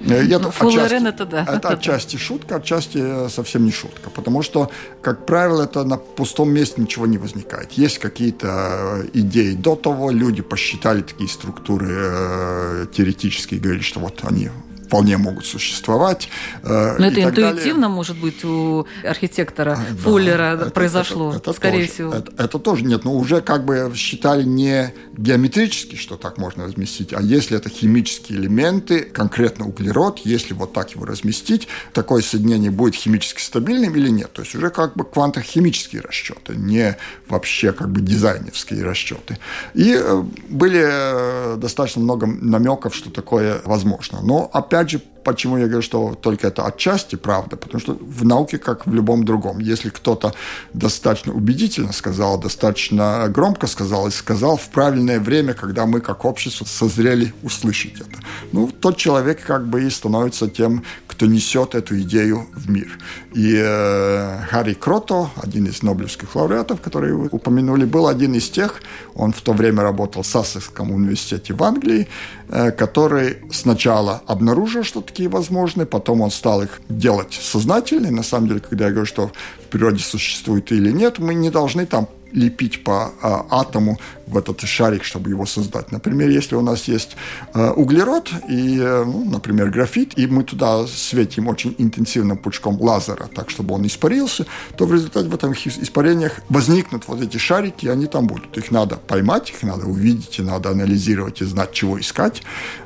Э, 0.00 0.24
это, 0.24 0.48
отчасти, 0.48 1.08
это 1.08 1.26
да. 1.26 1.46
Это 1.48 1.68
отчасти 1.70 2.16
шутка, 2.16 2.56
отчасти 2.56 2.98
э, 2.98 3.28
совсем 3.28 3.64
не 3.64 3.72
шутка. 3.72 4.10
Потому 4.10 4.42
что, 4.42 4.70
как 5.00 5.26
правило, 5.26 5.64
это 5.64 5.84
на 5.84 5.96
пустом 5.96 6.50
месте 6.50 6.80
ничего 6.80 7.06
не 7.06 7.18
возникает. 7.18 7.72
Есть 7.72 7.98
какие-то 7.98 8.48
э, 8.48 9.08
идеи 9.14 9.54
до 9.54 9.76
того, 9.76 10.10
люди 10.10 10.42
посчитали 10.42 11.02
такие 11.02 11.28
структуры 11.28 11.88
э, 11.90 12.86
теоретически 12.92 13.54
и 13.54 13.58
говорили, 13.58 13.82
что 13.82 14.00
вот 14.00 14.20
они 14.22 14.50
вполне 14.92 15.16
могут 15.16 15.46
существовать. 15.46 16.28
Э, 16.62 16.96
Но 16.98 17.06
это 17.06 17.22
интуитивно, 17.22 17.82
далее. 17.82 17.88
может 17.88 18.18
быть, 18.18 18.44
у 18.44 18.86
архитектора 19.02 19.78
а, 19.80 19.96
Фуллера 19.96 20.56
да, 20.56 20.70
произошло, 20.70 21.30
это, 21.30 21.38
это, 21.38 21.52
скорее 21.54 21.86
тоже, 21.86 21.92
всего. 21.92 22.14
Это, 22.14 22.32
это 22.36 22.58
тоже 22.58 22.84
нет, 22.84 23.04
но 23.04 23.14
уже 23.14 23.40
как 23.40 23.64
бы 23.64 23.90
считали 23.96 24.42
не 24.42 24.92
геометрически, 25.16 25.96
что 25.96 26.18
так 26.18 26.36
можно 26.36 26.64
разместить, 26.64 27.14
а 27.14 27.22
если 27.22 27.56
это 27.56 27.70
химические 27.70 28.38
элементы, 28.38 29.00
конкретно 29.00 29.66
углерод, 29.66 30.18
если 30.24 30.52
вот 30.52 30.74
так 30.74 30.90
его 30.90 31.06
разместить, 31.06 31.68
такое 31.94 32.20
соединение 32.20 32.70
будет 32.70 32.94
химически 32.94 33.40
стабильным 33.40 33.96
или 33.96 34.10
нет. 34.10 34.30
То 34.34 34.42
есть 34.42 34.54
уже 34.54 34.68
как 34.68 34.94
бы 34.94 35.04
квантохимические 35.04 36.02
расчеты, 36.02 36.54
не 36.54 36.98
вообще 37.28 37.72
как 37.72 37.88
бы 37.88 38.02
дизайнерские 38.02 38.84
расчеты. 38.84 39.38
И 39.72 39.94
э, 39.98 40.22
были 40.50 40.82
э, 40.84 41.56
достаточно 41.56 42.02
много 42.02 42.26
намеков, 42.26 42.94
что 42.94 43.08
такое 43.08 43.62
возможно. 43.64 44.20
Но 44.22 44.50
опять 44.52 44.81
опять 44.82 44.90
же, 44.90 45.00
почему 45.24 45.58
я 45.58 45.66
говорю, 45.66 45.82
что 45.82 46.14
только 46.14 46.48
это 46.48 46.66
отчасти 46.66 47.16
правда, 47.16 47.56
потому 47.56 47.80
что 47.80 47.96
в 48.00 48.24
науке, 48.24 48.58
как 48.58 48.86
в 48.86 48.94
любом 48.94 49.24
другом, 49.24 49.60
если 49.60 49.90
кто-то 49.90 50.34
достаточно 50.74 51.32
убедительно 51.32 51.92
сказал, 51.92 52.40
достаточно 52.40 53.28
громко 53.28 53.66
сказал 53.66 54.08
и 54.08 54.10
сказал 54.10 54.56
в 54.56 54.68
правильное 54.68 55.20
время, 55.20 55.54
когда 55.54 55.86
мы 55.86 56.00
как 56.00 56.24
общество 56.24 56.64
созрели 56.64 57.32
услышать 57.42 58.00
это, 58.00 58.18
ну, 58.52 58.68
тот 58.80 58.96
человек 58.96 59.44
как 59.46 59.66
бы 59.66 59.84
и 59.84 59.90
становится 59.90 60.48
тем, 60.48 60.82
кто 61.22 61.30
несет 61.30 61.76
эту 61.76 62.00
идею 62.00 62.48
в 62.52 62.68
мир. 62.68 62.98
И 63.32 63.54
э, 63.56 64.38
Харри 64.50 64.74
Крото, 64.74 65.30
один 65.36 65.66
из 65.66 65.80
нобелевских 65.80 66.34
лауреатов, 66.34 66.80
которые 66.80 67.14
вы 67.14 67.28
упомянули, 67.30 67.84
был 67.84 68.08
один 68.08 68.34
из 68.34 68.50
тех, 68.50 68.82
он 69.14 69.32
в 69.32 69.40
то 69.40 69.52
время 69.52 69.84
работал 69.84 70.22
в 70.22 70.26
Сассекском 70.26 70.90
университете 70.90 71.54
в 71.54 71.62
Англии, 71.62 72.08
э, 72.48 72.72
который 72.72 73.36
сначала 73.52 74.20
обнаружил, 74.26 74.82
что 74.82 75.00
такие 75.00 75.28
возможны, 75.28 75.86
потом 75.86 76.22
он 76.22 76.32
стал 76.32 76.62
их 76.62 76.80
делать 76.88 77.38
сознательно. 77.40 78.10
На 78.10 78.24
самом 78.24 78.48
деле, 78.48 78.58
когда 78.58 78.86
я 78.86 78.90
говорю, 78.90 79.06
что 79.06 79.28
в 79.28 79.66
природе 79.70 80.02
существует 80.02 80.72
или 80.72 80.90
нет, 80.90 81.20
мы 81.20 81.34
не 81.34 81.50
должны 81.50 81.86
там 81.86 82.08
лепить 82.32 82.84
по 82.84 83.12
а, 83.22 83.46
атому 83.50 83.98
в 84.26 84.36
этот 84.36 84.60
шарик, 84.60 85.04
чтобы 85.04 85.30
его 85.30 85.46
создать. 85.46 85.92
Например, 85.92 86.28
если 86.28 86.54
у 86.56 86.62
нас 86.62 86.84
есть 86.84 87.16
а, 87.54 87.72
углерод 87.72 88.30
и, 88.48 88.78
э, 88.80 89.04
ну, 89.04 89.24
например, 89.24 89.70
графит, 89.70 90.18
и 90.18 90.26
мы 90.26 90.44
туда 90.44 90.86
светим 90.86 91.48
очень 91.48 91.74
интенсивным 91.78 92.38
пучком 92.38 92.80
лазера, 92.80 93.28
так, 93.34 93.50
чтобы 93.50 93.74
он 93.74 93.86
испарился, 93.86 94.46
то 94.76 94.86
в 94.86 94.92
результате 94.92 95.28
в 95.28 95.34
этих 95.34 95.66
испарениях 95.66 96.40
возникнут 96.48 97.08
вот 97.08 97.20
эти 97.20 97.36
шарики, 97.36 97.86
и 97.86 97.88
они 97.88 98.06
там 98.06 98.26
будут. 98.26 98.56
Их 98.56 98.70
надо 98.70 98.96
поймать, 98.96 99.50
их 99.50 99.62
надо 99.62 99.86
увидеть, 99.86 100.38
и 100.38 100.42
надо 100.42 100.70
анализировать 100.70 101.42
и 101.42 101.44
знать, 101.44 101.72
чего 101.72 102.00
искать. 102.00 102.42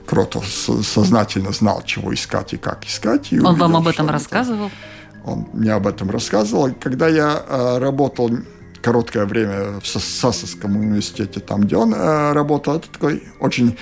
Кротов 0.07 0.47
сознательно 0.47 1.53
знал, 1.53 1.83
чего 1.85 2.13
искать 2.13 2.55
и 2.55 2.57
как 2.57 2.85
искать. 2.85 3.33
И 3.33 3.39
он 3.39 3.47
увидел, 3.47 3.69
вам 3.69 3.77
об 3.77 3.89
этом 3.89 4.09
рассказывал? 4.09 4.71
Он 5.25 5.47
мне 5.53 5.73
об 5.73 5.87
этом 5.87 6.11
рассказывал. 6.11 6.73
Когда 6.81 7.09
я 7.09 7.43
э, 7.47 7.79
работал 7.79 8.31
короткое 8.87 9.27
время 9.27 9.81
в 9.81 9.87
Сассовском 9.89 10.77
университете, 10.77 11.41
там, 11.41 11.63
где 11.63 11.77
он 11.77 11.93
э, 11.93 12.33
работал. 12.33 12.77
Это 12.77 12.89
такой 12.89 13.25
очень 13.41 13.77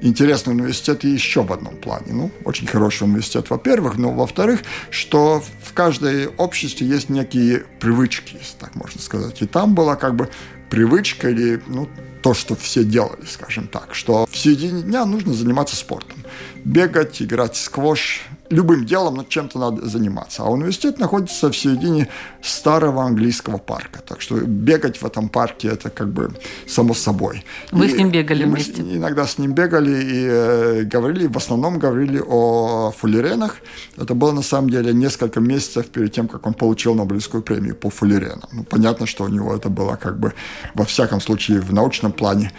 интересный 0.00 0.52
университет 0.52 1.04
и 1.04 1.08
еще 1.08 1.42
в 1.42 1.52
одном 1.52 1.76
плане. 1.76 2.12
Ну, 2.12 2.30
очень 2.44 2.68
хороший 2.68 3.02
университет, 3.02 3.50
во-первых, 3.50 3.98
но 3.98 4.12
во-вторых, 4.12 4.60
что 4.90 5.42
в 5.64 5.72
каждой 5.72 6.28
обществе 6.28 6.86
есть 6.86 7.08
некие 7.08 7.64
привычки, 7.80 8.36
если 8.40 8.56
так 8.60 8.76
можно 8.76 9.00
сказать. 9.00 9.42
И 9.42 9.46
там 9.46 9.74
была 9.74 9.96
как 9.96 10.14
бы 10.14 10.28
привычка 10.70 11.30
или 11.30 11.60
ну, 11.66 11.88
то, 12.22 12.32
что 12.32 12.54
все 12.54 12.84
делали, 12.84 13.26
скажем 13.26 13.66
так, 13.66 13.92
что 13.92 14.24
в 14.30 14.36
середине 14.36 14.82
дня 14.82 15.04
нужно 15.04 15.34
заниматься 15.34 15.74
спортом. 15.74 16.23
Бегать, 16.64 17.20
играть 17.20 17.54
в 17.54 17.60
сквош, 17.60 18.22
любым 18.50 18.84
делом, 18.84 19.14
над 19.16 19.28
чем-то 19.28 19.58
надо 19.58 19.88
заниматься. 19.88 20.42
А 20.42 20.50
университет 20.50 20.98
находится 20.98 21.50
в 21.50 21.56
середине 21.56 22.08
старого 22.42 23.02
английского 23.02 23.58
парка. 23.58 24.00
Так 24.06 24.20
что 24.20 24.36
бегать 24.36 24.98
в 25.02 25.04
этом 25.06 25.28
парке 25.28 25.68
это 25.68 25.90
как 25.90 26.12
бы 26.12 26.30
само 26.66 26.94
собой. 26.94 27.44
Вы 27.72 27.86
и, 27.86 27.90
с 27.90 27.96
ним 27.96 28.10
бегали 28.10 28.44
вместе? 28.44 28.82
Мы 28.82 28.96
иногда 28.96 29.26
с 29.26 29.38
ним 29.38 29.52
бегали 29.52 29.90
и 29.90 30.26
э, 30.28 30.82
говорили, 30.84 31.26
в 31.26 31.36
основном 31.36 31.78
говорили 31.78 32.22
о 32.24 32.92
фуллеренах. 32.96 33.56
Это 33.96 34.14
было 34.14 34.32
на 34.32 34.42
самом 34.42 34.70
деле 34.70 34.92
несколько 34.92 35.40
месяцев 35.40 35.86
перед 35.86 36.12
тем, 36.12 36.28
как 36.28 36.46
он 36.46 36.54
получил 36.54 36.94
Нобелевскую 36.94 37.42
премию 37.42 37.74
по 37.74 37.90
фуллеренам. 37.90 38.48
Ну, 38.52 38.64
понятно, 38.64 39.06
что 39.06 39.24
у 39.24 39.28
него 39.28 39.54
это 39.54 39.68
было 39.68 39.96
как 39.96 40.18
бы 40.18 40.32
во 40.74 40.84
всяком 40.84 41.20
случае 41.20 41.60
в 41.60 41.72
научном 41.72 42.12
плане 42.12 42.52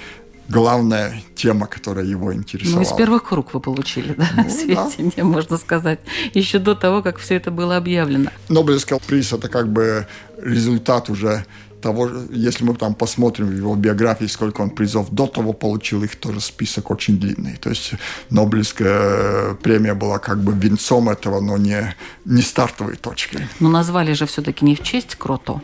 главная 0.49 1.21
тема, 1.35 1.67
которая 1.67 2.05
его 2.05 2.33
интересовала. 2.33 2.83
Ну, 2.83 2.83
из 2.83 2.93
первых 2.93 3.23
круг 3.23 3.53
вы 3.53 3.59
получили, 3.59 4.13
да, 4.13 4.29
ну, 4.35 4.49
сведения, 4.49 5.11
да. 5.17 5.23
можно 5.23 5.57
сказать, 5.57 5.99
еще 6.33 6.59
до 6.59 6.75
того, 6.75 7.01
как 7.01 7.17
все 7.17 7.35
это 7.35 7.51
было 7.51 7.77
объявлено. 7.77 8.29
Нобелевский 8.49 8.97
приз– 9.05 9.33
это 9.33 9.49
как 9.49 9.71
бы 9.71 10.07
результат 10.41 11.09
уже 11.09 11.45
того, 11.85 12.09
если 12.31 12.65
мы 12.65 12.73
там 12.73 12.95
посмотрим 12.95 13.47
в 13.47 13.55
его 13.55 13.75
биографии, 13.75 14.25
сколько 14.25 14.61
он 14.61 14.71
призов 14.71 15.11
до 15.11 15.27
того 15.27 15.53
получил, 15.53 16.03
их 16.03 16.15
тоже 16.15 16.41
список 16.41 16.89
очень 16.89 17.19
длинный. 17.19 17.57
То 17.57 17.69
есть 17.69 17.93
Нобелевская 18.31 19.53
премия 19.55 19.93
была 19.93 20.17
как 20.17 20.39
бы 20.43 20.51
венцом 20.53 21.09
этого, 21.09 21.41
но 21.41 21.57
не, 21.57 21.95
не 22.25 22.41
стартовой 22.41 22.95
точкой. 22.95 23.47
Но 23.59 23.69
назвали 23.69 24.13
же 24.13 24.25
все-таки 24.25 24.65
не 24.65 24.75
в 24.75 24.81
честь 24.81 25.15
Крото, 25.15 25.61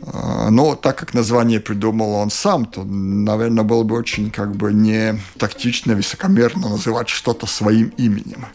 но 0.00 0.74
так 0.74 0.96
как 0.96 1.14
название 1.14 1.60
придумал 1.60 2.14
он 2.14 2.30
сам, 2.30 2.66
то, 2.66 2.84
наверное, 2.84 3.64
было 3.64 3.82
бы 3.82 3.96
очень 3.96 4.30
как 4.30 4.54
бы 4.54 4.72
не 4.72 5.20
тактично, 5.38 5.94
высокомерно 5.94 6.68
называть 6.68 7.08
что-то 7.08 7.46
своим 7.46 7.88
именем. 7.96 8.46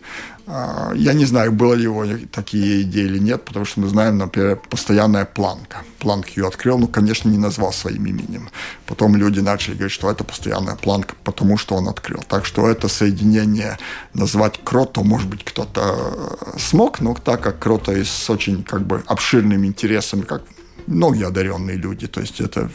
А, 0.46 0.92
я 0.94 1.14
не 1.14 1.26
знаю, 1.26 1.54
было 1.54 1.74
ли 1.74 1.88
у 1.88 2.04
него 2.04 2.18
такие 2.32 2.82
идеи 2.82 3.06
или 3.06 3.18
нет, 3.18 3.46
потому 3.46 3.66
что 3.66 3.80
мы 3.80 3.88
знаем, 3.88 4.18
например, 4.18 4.60
постоянная 4.70 5.26
планка. 5.26 5.84
Планк 6.00 6.30
ее 6.30 6.48
открыл, 6.48 6.78
но, 6.78 6.88
конечно, 6.88 7.30
не 7.30 7.38
назвал 7.38 7.72
своим 7.72 8.06
именем. 8.06 8.50
Потом 8.86 9.16
люди 9.16 9.40
начали 9.40 9.76
говорить, 9.76 9.94
что 9.94 10.12
это 10.12 10.26
постоянная 10.26 10.76
планка, 10.76 11.16
потому 11.24 11.58
что 11.58 11.76
он 11.76 11.88
открыл. 11.88 12.22
Так 12.28 12.46
что 12.46 12.68
это 12.68 12.90
соединение 12.90 13.78
назвать 14.14 14.60
Крото, 14.64 15.02
может 15.02 15.30
быть, 15.30 15.46
кто-то 15.46 16.38
смог, 16.60 17.00
но 17.00 17.14
так 17.16 17.42
как 17.42 17.60
Крото 17.60 17.94
с 17.94 18.30
очень 18.30 18.64
как 18.64 18.86
бы 18.86 19.02
обширными 19.08 19.68
интересами, 19.68 20.22
как 20.24 20.44
многие 20.88 21.28
одаренные 21.28 21.78
люди. 21.78 22.08
То 22.08 22.22
есть 22.22 22.42
это 22.42 22.70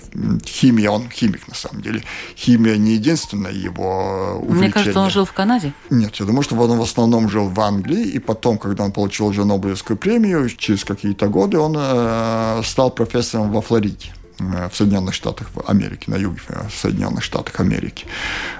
химия, 0.45 0.91
он 0.91 1.09
химик 1.11 1.49
на 1.49 1.55
самом 1.55 1.83
деле. 1.83 2.03
Химия 2.37 2.77
не 2.77 2.95
единственное 2.95 3.53
его 3.53 4.37
увлечение. 4.37 4.59
Мне 4.59 4.73
кажется, 4.73 5.01
он 5.01 5.11
жил 5.11 5.25
в 5.25 5.33
Канаде. 5.33 5.73
Нет, 5.91 6.17
я 6.17 6.27
думаю, 6.27 6.43
что 6.43 6.57
он 6.57 6.79
в 6.79 6.83
основном 6.83 7.29
жил 7.29 7.49
в 7.49 7.61
Англии, 7.61 8.07
и 8.07 8.19
потом, 8.19 8.59
когда 8.59 8.85
он 8.85 8.93
получил 8.93 9.27
уже 9.27 9.45
Нобелевскую 9.45 9.97
премию, 9.97 10.49
через 10.49 10.85
какие-то 10.85 11.29
годы 11.29 11.59
он 11.59 11.77
э, 11.79 12.63
стал 12.65 12.91
профессором 12.91 13.53
во 13.53 13.61
Флориде 13.61 14.13
э, 14.39 14.69
в 14.69 14.77
Соединенных 14.77 15.15
Штатах 15.15 15.49
Америки, 15.67 16.11
на 16.11 16.17
юге 16.17 16.41
э, 16.49 16.69
Соединенных 16.71 17.23
Штатах 17.23 17.61
Америки. 17.61 18.07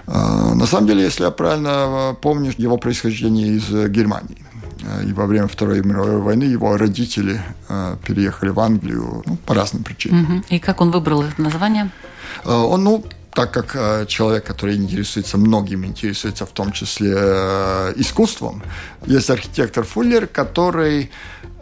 Э, 0.07 0.55
на 0.55 0.67
самом 0.67 0.87
деле, 0.87 1.03
если 1.03 1.25
я 1.25 1.31
правильно 1.31 2.17
помню, 2.21 2.53
его 2.57 2.77
происхождение 2.79 3.57
из 3.57 3.69
Германии. 3.91 4.48
И 5.07 5.13
во 5.13 5.27
время 5.27 5.49
Второй 5.49 5.83
мировой 5.83 6.19
войны 6.19 6.45
его 6.45 6.77
родители 6.77 7.41
переехали 8.07 8.51
в 8.51 8.61
Англию 8.61 9.23
ну, 9.27 9.37
по 9.37 9.55
разным 9.55 9.85
причинам. 9.85 10.45
И 10.49 10.59
как 10.59 10.81
он 10.81 10.91
выбрал 10.91 11.23
это 11.23 11.41
название? 11.43 11.91
Он, 12.45 12.85
ну, 12.85 13.05
так 13.39 13.53
как 13.53 13.77
э, 13.77 14.07
человек, 14.07 14.45
который 14.45 14.75
интересуется 14.75 15.39
многим, 15.39 15.85
интересуется 15.85 16.45
в 16.45 16.51
том 16.51 16.73
числе 16.73 17.15
э, 17.17 17.93
искусством, 17.95 18.63
есть 19.07 19.31
архитектор 19.31 19.85
Фуллер, 19.85 20.27
который 20.27 21.11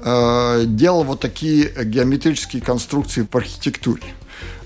э, 0.02 0.64
делал 0.66 1.04
вот 1.04 1.21
такие 1.21 1.71
геометрические 1.85 2.62
конструкции 2.62 3.26
в 3.30 3.37
архитектуре. 3.37 4.04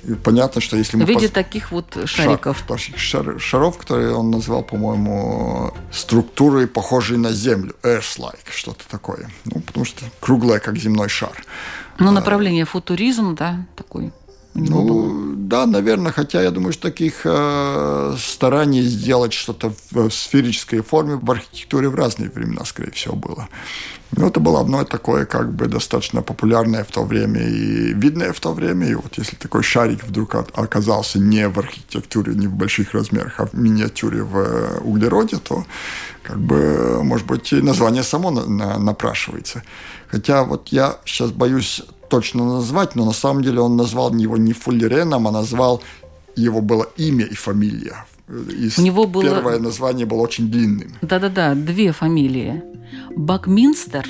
И 0.04 0.14
понятно, 0.14 0.60
что 0.60 0.76
если 0.76 0.96
мы... 0.96 1.04
В 1.04 1.08
виде 1.08 1.28
пос... 1.28 1.30
таких 1.30 1.70
вот 1.72 1.98
шариков. 2.06 2.64
Шар, 2.96 3.38
шаров, 3.38 3.78
которые 3.78 4.14
он 4.14 4.30
назвал, 4.30 4.62
по-моему, 4.62 5.74
структурой, 5.92 6.66
похожей 6.66 7.18
на 7.18 7.32
Землю. 7.32 7.74
Earth-like, 7.82 8.50
что-то 8.50 8.88
такое. 8.88 9.30
Ну, 9.44 9.60
потому 9.60 9.84
что 9.84 10.04
круглая, 10.20 10.60
как 10.60 10.76
земной 10.76 11.08
шар. 11.08 11.44
Ну, 11.98 12.10
направление 12.12 12.64
футуризм, 12.64 13.34
да, 13.34 13.66
такой. 13.76 14.10
Ну, 14.68 14.84
было. 14.84 15.36
да, 15.36 15.66
наверное, 15.66 16.12
хотя 16.12 16.42
я 16.42 16.50
думаю, 16.50 16.72
что 16.72 16.82
таких 16.82 17.22
э, 17.24 18.16
стараний 18.18 18.82
сделать 18.82 19.32
что-то 19.32 19.72
в 19.90 20.10
сферической 20.10 20.82
форме 20.82 21.16
в 21.16 21.30
архитектуре 21.30 21.88
в 21.88 21.94
разные 21.94 22.30
времена, 22.30 22.64
скорее 22.64 22.92
всего, 22.92 23.16
было. 23.16 23.48
Но 24.12 24.26
это 24.26 24.40
было 24.40 24.60
одно 24.60 24.84
такое, 24.84 25.24
как 25.24 25.52
бы, 25.52 25.66
достаточно 25.66 26.20
популярное 26.22 26.82
в 26.82 26.90
то 26.90 27.04
время 27.04 27.42
и 27.42 27.92
видное 27.94 28.32
в 28.32 28.40
то 28.40 28.52
время. 28.52 28.88
И 28.88 28.94
вот 28.94 29.18
если 29.18 29.36
такой 29.36 29.62
шарик 29.62 30.04
вдруг 30.04 30.34
оказался 30.34 31.18
не 31.20 31.48
в 31.48 31.58
архитектуре, 31.58 32.34
не 32.34 32.48
в 32.48 32.52
больших 32.52 32.92
размерах, 32.92 33.38
а 33.38 33.46
в 33.46 33.54
миниатюре 33.54 34.22
в 34.22 34.36
э, 34.36 34.78
углероде, 34.80 35.36
то, 35.36 35.64
как 36.24 36.40
бы, 36.40 37.04
может 37.04 37.26
быть, 37.26 37.52
и 37.52 37.62
название 37.62 38.02
само 38.02 38.30
на, 38.30 38.46
на, 38.46 38.78
напрашивается. 38.78 39.62
Хотя 40.08 40.42
вот 40.42 40.68
я 40.68 40.98
сейчас 41.04 41.30
боюсь 41.30 41.82
точно 42.10 42.44
назвать, 42.44 42.96
но 42.96 43.04
на 43.06 43.12
самом 43.12 43.42
деле 43.42 43.60
он 43.60 43.76
назвал 43.76 44.14
его 44.14 44.36
не 44.36 44.52
Фуллереном, 44.52 45.26
а 45.26 45.30
назвал 45.30 45.82
его 46.36 46.60
было 46.60 46.86
имя 46.96 47.24
и 47.24 47.34
фамилия. 47.34 48.04
И 48.28 48.70
У 48.78 48.82
него 48.82 49.06
было... 49.06 49.24
Первое 49.24 49.58
название 49.58 50.06
было 50.06 50.20
очень 50.20 50.50
длинным. 50.50 50.92
Да-да-да, 51.02 51.54
две 51.54 51.92
фамилии. 51.92 52.62
Бакминстер, 53.16 54.06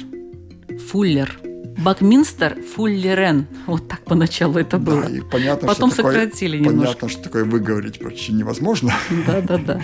Фуллер. 0.90 1.38
Бакминстер, 1.78 2.58
Фуллерен. 2.74 3.46
Вот 3.66 3.88
так 3.88 4.04
поначалу 4.04 4.58
это 4.58 4.78
было. 4.78 5.02
Да, 5.02 5.08
и 5.08 5.20
понятно, 5.20 5.68
Потом 5.68 5.90
что 5.90 6.02
сократили 6.02 6.58
такое, 6.58 6.72
немножко. 6.72 7.00
Понятно, 7.00 7.08
что 7.08 7.22
такое 7.22 7.44
выговорить 7.44 7.98
почти 7.98 8.32
невозможно. 8.32 8.92
Да-да-да. 9.26 9.80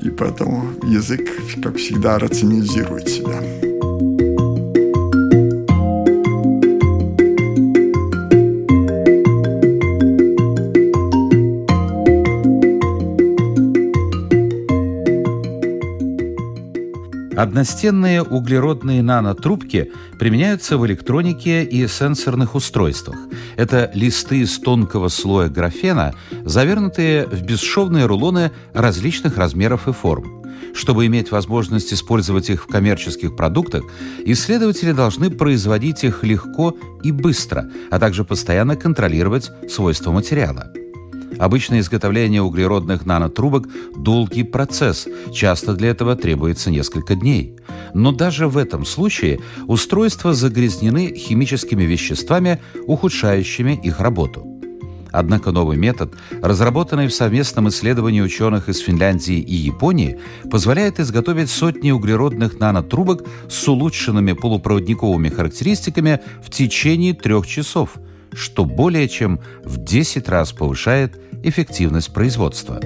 И 0.00 0.10
поэтому 0.10 0.64
язык, 0.84 1.28
как 1.62 1.76
всегда, 1.76 2.18
рационализирует 2.18 3.08
себя. 3.08 3.71
Одностенные 17.42 18.22
углеродные 18.22 19.02
нанотрубки 19.02 19.90
применяются 20.16 20.78
в 20.78 20.86
электронике 20.86 21.64
и 21.64 21.88
сенсорных 21.88 22.54
устройствах. 22.54 23.16
Это 23.56 23.90
листы 23.94 24.42
из 24.42 24.60
тонкого 24.60 25.08
слоя 25.08 25.48
графена, 25.48 26.14
завернутые 26.44 27.26
в 27.26 27.42
бесшовные 27.42 28.06
рулоны 28.06 28.52
различных 28.74 29.38
размеров 29.38 29.88
и 29.88 29.92
форм. 29.92 30.44
Чтобы 30.72 31.06
иметь 31.06 31.32
возможность 31.32 31.92
использовать 31.92 32.48
их 32.48 32.62
в 32.62 32.68
коммерческих 32.68 33.34
продуктах, 33.34 33.82
исследователи 34.24 34.92
должны 34.92 35.28
производить 35.28 36.04
их 36.04 36.22
легко 36.22 36.76
и 37.02 37.10
быстро, 37.10 37.68
а 37.90 37.98
также 37.98 38.24
постоянно 38.24 38.76
контролировать 38.76 39.50
свойства 39.68 40.12
материала. 40.12 40.72
Обычно 41.38 41.80
изготовление 41.80 42.42
углеродных 42.42 43.06
нанотрубок– 43.06 43.68
долгий 43.96 44.44
процесс, 44.44 45.08
часто 45.32 45.74
для 45.74 45.90
этого 45.90 46.16
требуется 46.16 46.70
несколько 46.70 47.14
дней. 47.14 47.56
Но 47.94 48.12
даже 48.12 48.48
в 48.48 48.56
этом 48.56 48.84
случае 48.84 49.40
устройства 49.66 50.34
загрязнены 50.34 51.14
химическими 51.14 51.84
веществами, 51.84 52.60
ухудшающими 52.86 53.78
их 53.82 54.00
работу. 54.00 54.46
Однако 55.10 55.52
новый 55.52 55.76
метод, 55.76 56.14
разработанный 56.40 57.06
в 57.06 57.14
совместном 57.14 57.68
исследовании 57.68 58.22
ученых 58.22 58.70
из 58.70 58.78
Финляндии 58.78 59.38
и 59.38 59.54
Японии, 59.54 60.18
позволяет 60.50 61.00
изготовить 61.00 61.50
сотни 61.50 61.90
углеродных 61.90 62.58
нанотрубок 62.58 63.22
с 63.48 63.68
улучшенными 63.68 64.32
полупроводниковыми 64.32 65.28
характеристиками 65.28 66.20
в 66.42 66.50
течение 66.50 67.12
трех 67.12 67.46
часов– 67.46 67.96
что 68.32 68.64
более 68.64 69.08
чем 69.08 69.40
в 69.64 69.82
10 69.82 70.28
раз 70.28 70.52
повышает 70.52 71.18
эффективность 71.42 72.12
производства. 72.12 72.80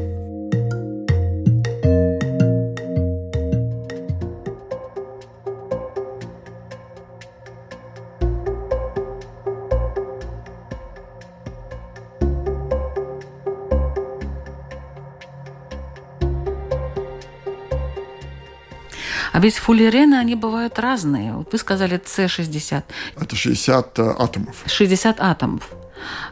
Ведь 19.46 19.56
фуллерены, 19.58 20.16
они 20.16 20.34
бывают 20.34 20.78
разные. 20.78 21.32
Вот 21.32 21.52
вы 21.52 21.58
сказали 21.58 22.00
С60. 22.00 22.82
Это 23.20 23.36
60 23.36 23.98
э, 23.98 24.14
атомов. 24.18 24.56
60 24.66 25.20
атомов. 25.20 25.70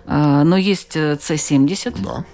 А, 0.05 0.43
но 0.43 0.57
есть 0.57 0.97
С70. 0.97 2.03
Да. 2.03 2.25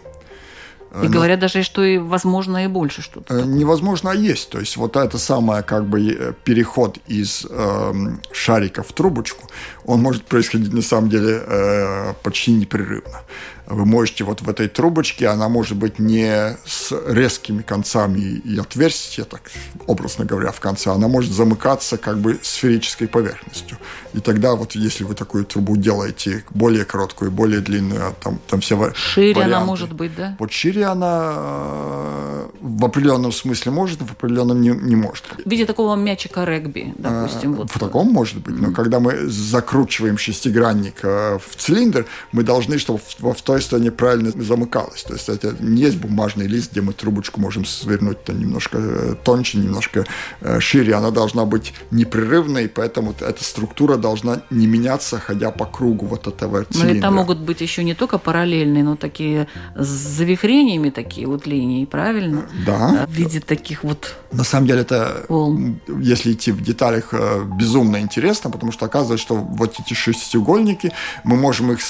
И 1.03 1.07
Но... 1.07 1.11
говорят 1.11 1.39
даже, 1.39 1.63
что 1.63 1.85
и 1.85 1.99
возможно 1.99 2.65
и 2.65 2.67
больше 2.67 3.03
что-то. 3.03 3.35
Э, 3.35 3.43
невозможно, 3.45 4.13
а 4.13 4.15
есть. 4.15 4.49
То 4.49 4.59
есть 4.59 4.79
вот 4.79 4.97
это 4.97 5.19
самое 5.19 5.63
как 5.63 5.85
бы 5.85 6.01
э, 6.01 6.33
переход 6.45 6.99
из 7.07 7.47
э, 7.51 7.93
шарика 8.33 8.83
в 8.83 8.93
трубочку, 8.93 9.49
он 9.85 10.01
может 10.01 10.25
происходить 10.25 10.73
на 10.73 10.83
самом 10.83 11.11
деле 11.11 11.43
э, 11.47 12.15
почти 12.23 12.53
непрерывно 12.53 13.21
вы 13.71 13.87
можете 13.87 14.25
вот 14.25 14.43
в 14.43 14.49
этой 14.49 14.69
трубочке, 14.69 15.29
она 15.29 15.49
может 15.49 15.79
быть 15.79 15.99
не 15.99 16.57
с 16.67 16.93
резкими 17.07 17.63
концами 17.63 18.21
и 18.21 18.59
отверстия, 18.59 19.25
так 19.25 19.43
образно 19.87 20.25
говоря, 20.25 20.51
в 20.51 20.61
конце, 20.61 20.91
она 20.91 21.09
может 21.09 21.33
замыкаться 21.33 21.97
как 21.97 22.19
бы 22.19 22.39
сферической 22.43 23.07
поверхностью. 23.07 23.79
И 24.13 24.21
тогда 24.21 24.57
вот 24.57 24.75
если 24.75 25.05
вы 25.05 25.15
такую 25.15 25.45
трубу 25.45 25.77
делаете 25.77 26.45
более 26.51 26.85
короткую, 26.85 27.31
более 27.31 27.61
длинную, 27.61 28.09
а 28.09 28.13
там, 28.13 28.41
там 28.49 28.61
все 28.61 28.81
Шире 28.95 29.35
варианты. 29.35 29.55
она 29.55 29.65
может 29.65 29.93
быть, 29.93 30.15
да? 30.17 30.37
Вот 30.39 30.53
шире 30.53 30.87
она 30.87 31.33
э, 31.37 32.49
в 32.61 32.85
определенном 32.85 33.33
смысле 33.33 33.73
может, 33.73 34.01
в 34.01 34.11
определенном 34.11 34.61
не, 34.61 34.71
не 34.71 34.97
может. 34.97 35.27
В 35.45 35.49
виде 35.49 35.67
такого 35.67 35.95
мячика 35.97 36.45
регби, 36.45 36.95
допустим. 36.97 37.55
А, 37.55 37.57
вот. 37.57 37.71
В 37.71 37.79
таком 37.79 38.09
может 38.09 38.39
быть, 38.39 38.57
но 38.57 38.69
mm-hmm. 38.69 38.75
когда 38.75 39.01
мы 39.01 39.27
закручиваем 39.27 40.19
шестигранник 40.19 40.97
э, 41.03 41.39
в 41.39 41.57
цилиндр, 41.57 42.07
мы 42.33 42.43
должны, 42.43 42.79
чтобы 42.79 42.99
в, 42.99 43.33
в 43.33 43.43
той 43.43 43.60
той 43.61 43.67
стороне 43.67 43.91
правильно 43.91 44.31
замыкалось. 44.31 45.03
То 45.03 45.15
есть 45.15 45.29
это 45.29 45.55
не 45.61 45.83
есть 45.83 45.99
бумажный 45.99 46.47
лист, 46.47 46.73
где 46.73 46.81
мы 46.81 46.93
трубочку 46.93 47.41
можем 47.41 47.65
свернуть 47.65 48.25
то 48.25 48.33
немножко 48.33 48.79
э, 48.79 49.15
тоньше, 49.23 49.59
немножко 49.59 50.07
э, 50.41 50.61
шире. 50.61 50.95
Она 50.95 51.11
должна 51.11 51.45
быть 51.45 51.73
непрерывной, 51.91 52.69
поэтому 52.69 53.15
эта 53.21 53.45
структура 53.45 53.97
должна 53.97 54.43
не 54.51 54.67
меняться, 54.67 55.19
ходя 55.19 55.51
по 55.51 55.67
кругу 55.67 56.07
вот 56.07 56.27
этого 56.27 56.65
цилиндра. 56.65 56.93
Но 56.93 56.99
это 56.99 57.11
могут 57.11 57.39
быть 57.39 57.61
еще 57.61 57.85
не 57.85 57.95
только 57.95 58.19
параллельные, 58.19 58.85
но 58.85 58.97
такие 58.97 59.47
с 59.77 59.89
завихрениями 59.89 60.91
такие 60.91 61.27
вот 61.27 61.47
линии, 61.47 61.85
правильно? 61.85 62.43
Да. 62.67 63.07
В 63.09 63.13
виде 63.13 63.41
таких 63.41 63.85
вот 63.85 64.17
На 64.33 64.45
самом 64.45 64.67
деле 64.67 64.81
это, 64.81 65.25
волн. 65.29 65.81
если 66.01 66.33
идти 66.33 66.53
в 66.53 66.63
деталях, 66.63 67.13
э, 67.13 67.45
безумно 67.59 67.99
интересно, 68.01 68.51
потому 68.51 68.73
что 68.73 68.87
оказывается, 68.87 69.27
что 69.27 69.37
вот 69.37 69.75
эти 69.81 69.95
шестиугольники, 69.95 70.93
мы 71.25 71.37
можем 71.37 71.73
их 71.73 71.81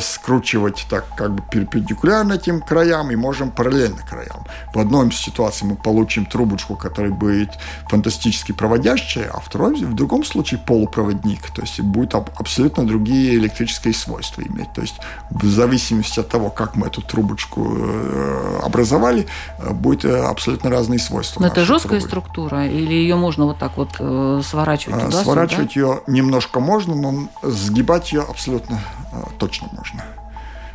скручивать 0.00 0.86
так 0.88 1.09
как 1.16 1.34
бы 1.34 1.42
перпендикулярно 1.50 2.34
этим 2.34 2.60
краям 2.60 3.10
и 3.10 3.16
можем 3.16 3.50
параллельно 3.50 4.02
краям. 4.08 4.44
В 4.74 4.78
одной 4.78 5.12
ситуации 5.12 5.64
мы 5.66 5.76
получим 5.76 6.26
трубочку, 6.26 6.76
которая 6.76 7.12
будет 7.12 7.50
фантастически 7.88 8.52
проводящая, 8.52 9.30
а 9.32 9.40
второй, 9.40 9.74
в 9.84 9.94
другом 9.94 10.24
случае 10.24 10.60
полупроводник, 10.60 11.50
то 11.50 11.62
есть 11.62 11.80
будет 11.80 12.14
абсолютно 12.14 12.86
другие 12.86 13.34
электрические 13.34 13.94
свойства 13.94 14.42
иметь. 14.42 14.72
То 14.72 14.82
есть 14.82 14.96
в 15.30 15.46
зависимости 15.46 16.20
от 16.20 16.28
того, 16.28 16.50
как 16.50 16.76
мы 16.76 16.86
эту 16.86 17.02
трубочку 17.02 17.76
э, 17.76 18.60
образовали, 18.62 19.26
э, 19.58 19.72
будет 19.72 20.04
э, 20.04 20.22
абсолютно 20.22 20.70
разные 20.70 20.98
свойства. 20.98 21.40
Но 21.40 21.48
это 21.48 21.64
жесткая 21.64 22.00
трубы. 22.00 22.08
структура 22.08 22.66
или 22.66 22.94
ее 22.94 23.16
можно 23.16 23.44
вот 23.46 23.58
так 23.58 23.76
вот 23.76 23.94
сворачивать 24.44 25.04
туда 25.04 25.22
Сворачивать 25.22 25.76
ее 25.76 26.02
немножко 26.06 26.60
можно, 26.60 26.94
но 26.94 27.28
сгибать 27.42 28.12
ее 28.12 28.22
абсолютно 28.22 28.80
точно 29.38 29.68
можно. 29.72 30.04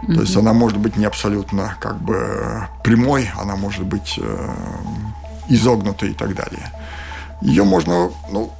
То 0.02 0.22
есть 0.22 0.36
она 0.36 0.54
может 0.54 0.78
быть 0.78 0.98
не 0.98 1.06
абсолютно 1.06 1.78
как 1.80 2.00
бы 2.02 2.68
прямой, 2.84 3.30
она 3.40 3.56
может 3.56 3.86
быть 3.86 4.20
э, 4.22 4.54
изогнутой 5.48 6.12
и 6.12 6.14
так 6.14 6.36
далее. 6.36 6.72
Ее 7.42 7.64
можно, 7.64 8.12
ну, 8.32 8.52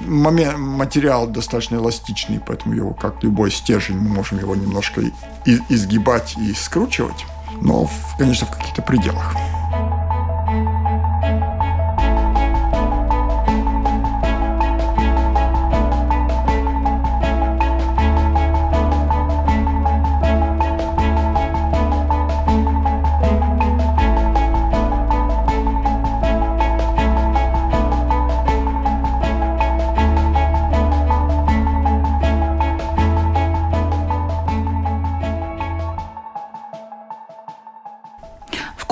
момент, 0.00 0.58
материал 0.58 1.26
достаточно 1.26 1.76
эластичный, 1.76 2.40
поэтому 2.44 2.74
его, 2.74 2.94
как 2.94 3.22
любой 3.22 3.50
стержень, 3.50 3.98
мы 3.98 4.08
можем 4.08 4.38
его 4.38 4.54
немножко 4.54 5.02
изгибать 5.44 6.36
и 6.36 6.54
скручивать, 6.54 7.26
но, 7.60 7.90
конечно, 8.18 8.46
в 8.46 8.50
каких-то 8.50 8.82
пределах. 8.82 9.34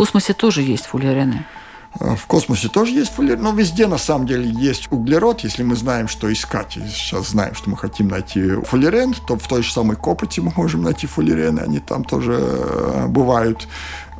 Космосе 0.02 0.34
тоже 0.34 0.62
есть 0.62 0.86
фуллерены. 0.86 1.44
А, 2.02 2.16
в 2.16 2.26
космосе 2.26 2.68
тоже 2.68 2.92
есть 2.92 3.12
фуллерен, 3.12 3.42
но 3.42 3.52
везде 3.52 3.86
на 3.86 3.98
самом 3.98 4.26
деле 4.26 4.48
есть 4.48 4.90
углерод. 4.90 5.40
Если 5.40 5.62
мы 5.62 5.76
знаем, 5.76 6.08
что 6.08 6.32
искать, 6.32 6.76
и 6.76 6.80
сейчас 6.88 7.28
знаем, 7.28 7.54
что 7.54 7.70
мы 7.70 7.76
хотим 7.76 8.08
найти 8.08 8.56
фуллерен, 8.64 9.14
то 9.26 9.36
в 9.36 9.46
той 9.46 9.62
же 9.62 9.72
самой 9.72 9.96
Копоте 9.96 10.40
мы 10.40 10.52
можем 10.56 10.82
найти 10.82 11.06
фуллерены, 11.06 11.60
они 11.60 11.78
там 11.78 12.04
тоже 12.04 12.38
э, 12.38 13.06
бывают. 13.06 13.68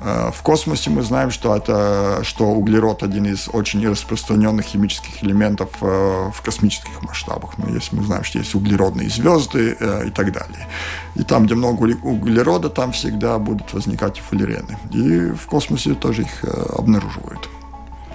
Э, 0.01 0.31
в 0.33 0.42
космосе 0.42 0.90
мы 0.90 1.03
знаем, 1.03 1.33
что, 1.33 1.57
это, 1.57 2.21
что 2.23 2.47
углерод 2.51 3.03
один 3.03 3.27
из 3.27 3.49
очень 3.53 3.85
распространенных 3.88 4.64
химических 4.64 5.25
элементов 5.25 5.71
э, 5.81 6.31
в 6.33 6.40
космических 6.42 7.03
масштабах. 7.03 7.59
Но 7.59 7.75
если 7.75 7.97
мы 7.97 8.05
знаем, 8.05 8.23
что 8.23 8.38
есть 8.38 8.55
углеродные 8.55 9.09
звезды 9.09 9.77
и 10.07 10.11
так 10.11 10.33
далее. 10.33 10.68
И 11.16 11.25
там, 11.25 11.47
где 11.47 11.55
много 11.55 11.83
углерода, 12.03 12.68
там 12.68 12.92
всегда 12.92 13.38
будут 13.38 13.73
возникать 13.73 14.21
фуллерены. 14.21 14.79
И 14.92 15.33
в 15.33 15.47
космосе 15.47 15.95
тоже 15.95 16.23
их 16.23 16.45
обнаруживают 16.45 17.49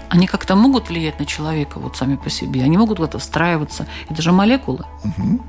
они 0.09 0.27
как-то 0.27 0.55
могут 0.55 0.89
влиять 0.89 1.19
на 1.19 1.25
человека 1.25 1.79
вот 1.79 1.97
сами 1.97 2.15
по 2.15 2.29
себе? 2.29 2.63
Они 2.63 2.77
могут 2.77 2.99
как-то 2.99 3.19
встраиваться? 3.19 3.87
Это 4.09 4.21
же 4.21 4.31
молекулы. 4.31 4.85
Угу. 5.03 5.41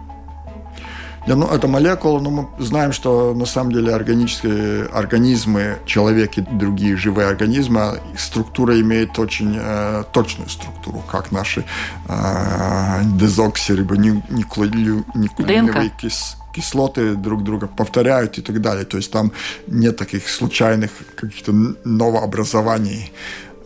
Да, 1.28 1.36
ну, 1.36 1.46
это 1.46 1.68
молекулы, 1.68 2.20
но 2.22 2.30
мы 2.30 2.48
знаем, 2.58 2.92
что 2.92 3.34
на 3.34 3.44
самом 3.44 3.72
деле 3.72 3.94
органические 3.94 4.86
организмы, 4.86 5.76
человек 5.84 6.38
и 6.38 6.40
другие 6.40 6.96
живые 6.96 7.28
организмы, 7.28 8.00
структура 8.16 8.80
имеет 8.80 9.18
очень 9.18 9.54
э, 9.60 10.04
точную 10.12 10.48
структуру, 10.48 11.02
как 11.06 11.30
наши 11.30 11.66
э, 12.08 13.02
дезоксирибонуклеиновые 13.04 15.90
кис, 16.00 16.38
кислоты 16.54 17.14
друг 17.14 17.44
друга 17.44 17.66
повторяют 17.66 18.38
и 18.38 18.40
так 18.40 18.62
далее. 18.62 18.86
То 18.86 18.96
есть 18.96 19.12
там 19.12 19.32
нет 19.66 19.98
таких 19.98 20.30
случайных 20.30 20.92
каких-то 21.14 21.52
новообразований. 21.84 23.12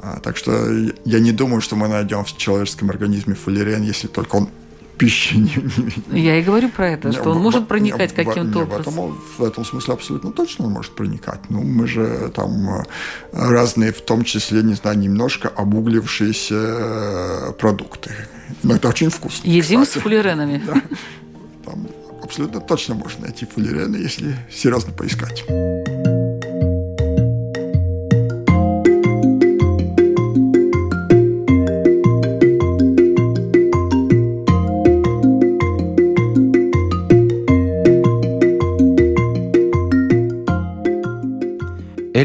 А, 0.02 0.18
так 0.18 0.36
что 0.36 0.68
я 1.04 1.20
не 1.20 1.30
думаю, 1.30 1.60
что 1.60 1.76
мы 1.76 1.86
найдем 1.86 2.24
в 2.24 2.36
человеческом 2.36 2.90
организме 2.90 3.34
фуллерен, 3.34 3.82
если 3.82 4.08
только 4.08 4.34
он 4.34 4.48
пищи 4.98 5.34
не, 5.36 5.52
не 6.10 6.20
Я 6.20 6.38
и 6.38 6.42
говорю 6.42 6.68
про 6.68 6.90
это, 6.90 7.12
что 7.12 7.30
он 7.30 7.38
в, 7.38 7.42
может 7.42 7.68
проникать 7.68 8.12
каким-то 8.12 8.60
образом. 8.62 8.94
В 8.94 8.98
этом, 8.98 9.18
в 9.38 9.44
этом 9.44 9.64
смысле 9.64 9.94
абсолютно 9.94 10.32
точно 10.32 10.66
он 10.66 10.72
может 10.72 10.92
проникать. 10.92 11.40
Ну, 11.50 11.62
мы 11.62 11.86
же 11.86 12.32
там 12.34 12.68
э, 12.68 12.84
разные, 13.32 13.92
в 13.92 14.00
том 14.00 14.24
числе, 14.24 14.62
не 14.62 14.74
знаю, 14.74 14.98
немножко 14.98 15.48
обуглившиеся 15.48 16.54
э, 16.54 17.52
продукты. 17.52 18.10
Но 18.64 18.74
это 18.74 18.88
очень 18.88 19.08
вкусно. 19.10 19.48
Едим 19.48 19.82
кстати. 19.82 19.98
с 19.98 20.02
фуллеренами. 20.02 20.62
Да. 20.66 20.82
Там 21.64 21.88
абсолютно 22.22 22.60
точно 22.60 22.94
можно 22.94 23.26
найти 23.26 23.46
фуллерены, 23.46 23.96
если 23.96 24.36
серьезно 24.50 24.92
поискать. 24.92 25.44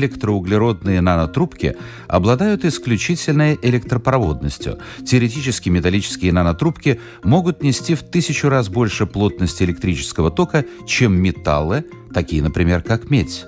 Электроуглеродные 0.07 1.01
нанотрубки 1.01 1.75
обладают 2.07 2.65
исключительной 2.65 3.59
электропроводностью. 3.61 4.79
Теоретически 5.05 5.69
металлические 5.69 6.31
нанотрубки 6.31 6.99
могут 7.23 7.61
нести 7.61 7.95
в 7.95 8.03
тысячу 8.03 8.49
раз 8.49 8.69
больше 8.69 9.05
плотности 9.05 9.63
электрического 9.63 10.31
тока, 10.31 10.65
чем 10.87 11.15
металлы, 11.15 11.85
такие, 12.13 12.41
например, 12.41 12.81
как 12.81 13.09
медь. 13.09 13.45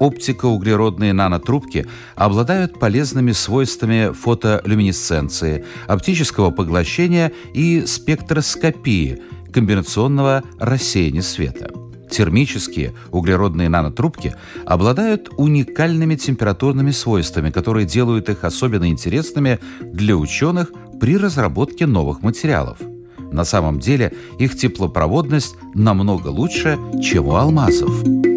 Оптикоуглеродные 0.00 1.12
нанотрубки 1.12 1.86
обладают 2.16 2.80
полезными 2.80 3.30
свойствами 3.30 4.12
фотолюминесценции, 4.12 5.64
оптического 5.86 6.50
поглощения 6.50 7.30
и 7.54 7.86
спектроскопии, 7.86 9.22
комбинационного 9.52 10.42
рассеяния 10.58 11.22
света. 11.22 11.81
Термические 12.12 12.92
углеродные 13.10 13.70
нанотрубки 13.70 14.34
обладают 14.66 15.30
уникальными 15.38 16.14
температурными 16.14 16.90
свойствами, 16.90 17.50
которые 17.50 17.86
делают 17.86 18.28
их 18.28 18.44
особенно 18.44 18.86
интересными 18.88 19.58
для 19.80 20.14
ученых 20.16 20.70
при 21.00 21.16
разработке 21.16 21.86
новых 21.86 22.20
материалов. 22.20 22.78
На 23.32 23.44
самом 23.44 23.80
деле 23.80 24.12
их 24.38 24.58
теплопроводность 24.58 25.54
намного 25.74 26.28
лучше, 26.28 26.78
чем 27.02 27.28
у 27.28 27.34
алмазов. 27.34 28.31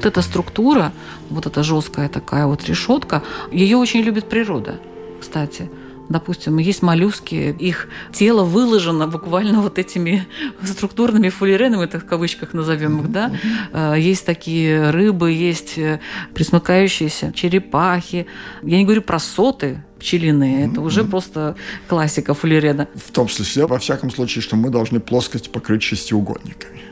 Вот 0.00 0.06
эта 0.06 0.22
структура, 0.22 0.92
вот 1.28 1.46
эта 1.46 1.62
жесткая 1.62 2.08
такая 2.08 2.46
вот 2.46 2.64
решетка, 2.64 3.22
ее 3.52 3.76
очень 3.76 4.00
любит 4.00 4.30
природа, 4.30 4.80
кстати. 5.20 5.68
Допустим, 6.08 6.58
есть 6.58 6.82
моллюски, 6.82 7.54
их 7.60 7.88
тело 8.12 8.42
выложено 8.42 9.06
буквально 9.06 9.60
вот 9.60 9.78
этими 9.78 10.26
структурными 10.64 11.28
фуллеренами, 11.28 11.84
это 11.84 12.00
в 12.00 12.06
кавычках 12.06 12.54
назовем 12.54 13.00
их, 13.00 13.12
да. 13.12 13.30
Э, 13.72 13.94
есть 13.96 14.24
такие 14.26 14.90
рыбы, 14.90 15.30
есть 15.32 15.76
э, 15.76 16.00
присмыкающиеся 16.34 17.32
черепахи. 17.32 18.26
Я 18.62 18.78
не 18.78 18.84
говорю 18.84 19.02
про 19.02 19.18
соты, 19.18 19.84
пчелиные. 20.00 20.66
Это 20.66 20.80
уже 20.80 21.04
просто 21.04 21.56
классика 21.88 22.32
фуллерена. 22.32 22.88
В 22.94 23.12
том 23.12 23.28
числе, 23.28 23.66
во 23.66 23.78
всяком 23.78 24.10
случае, 24.10 24.42
что 24.42 24.56
мы 24.56 24.70
должны 24.70 24.98
плоскость 24.98 25.52
покрыть 25.52 25.82
шестиугольниками 25.82 26.89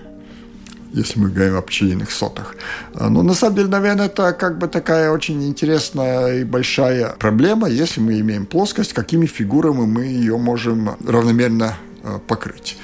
если 0.93 1.19
мы 1.19 1.29
говорим 1.29 1.57
о 1.57 1.63
пчелиных 1.63 2.11
сотах. 2.11 2.55
А, 2.95 3.09
Но 3.09 3.23
на 3.23 3.35
самом 3.35 3.57
деле, 3.57 3.69
наверное, 3.69 4.07
это 4.07 4.33
как 4.33 4.59
бы 4.59 4.69
такая 4.69 5.11
очень 5.11 5.47
интересная 5.47 6.41
и 6.41 6.45
большая 6.45 7.15
проблема, 7.19 7.69
если 7.69 8.01
мы 8.01 8.19
имеем 8.21 8.47
плоскость, 8.47 8.93
какими 8.93 9.27
фигурами 9.27 9.87
мы 9.87 10.05
ее 10.05 10.37
можем 10.39 10.97
равномерно 11.07 11.75
а, 12.03 12.19
покрыть. 12.19 12.79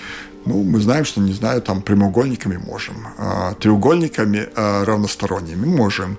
Ну, 0.46 0.62
мы 0.62 0.78
знаем, 0.78 1.06
что, 1.06 1.22
не 1.22 1.32
знаю, 1.32 1.62
там 1.62 1.80
прямоугольниками 1.80 2.58
можем, 2.58 2.96
а, 3.16 3.54
треугольниками 3.54 4.48
равносторонними 4.54 5.64
можем, 5.64 6.18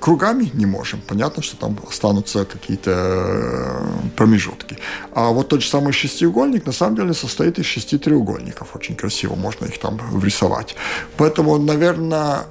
кругами 0.00 0.50
не 0.54 0.66
можем. 0.66 1.00
Понятно, 1.06 1.42
что 1.42 1.56
там 1.56 1.78
останутся 1.88 2.44
какие-то 2.44 2.90
э, 2.90 4.08
промежутки. 4.16 4.78
А 5.14 5.30
вот 5.30 5.48
тот 5.48 5.62
же 5.62 5.68
самый 5.68 5.92
шестиугольник 5.92 6.66
на 6.66 6.72
самом 6.72 6.96
деле 6.96 7.14
состоит 7.14 7.58
из 7.58 7.66
шести 7.66 7.98
треугольников. 7.98 8.76
Очень 8.76 8.96
красиво, 8.96 9.34
можно 9.34 9.66
их 9.66 9.78
там 9.78 9.98
врисовать. 10.12 10.76
Поэтому, 11.16 11.58
наверное, 11.58 12.46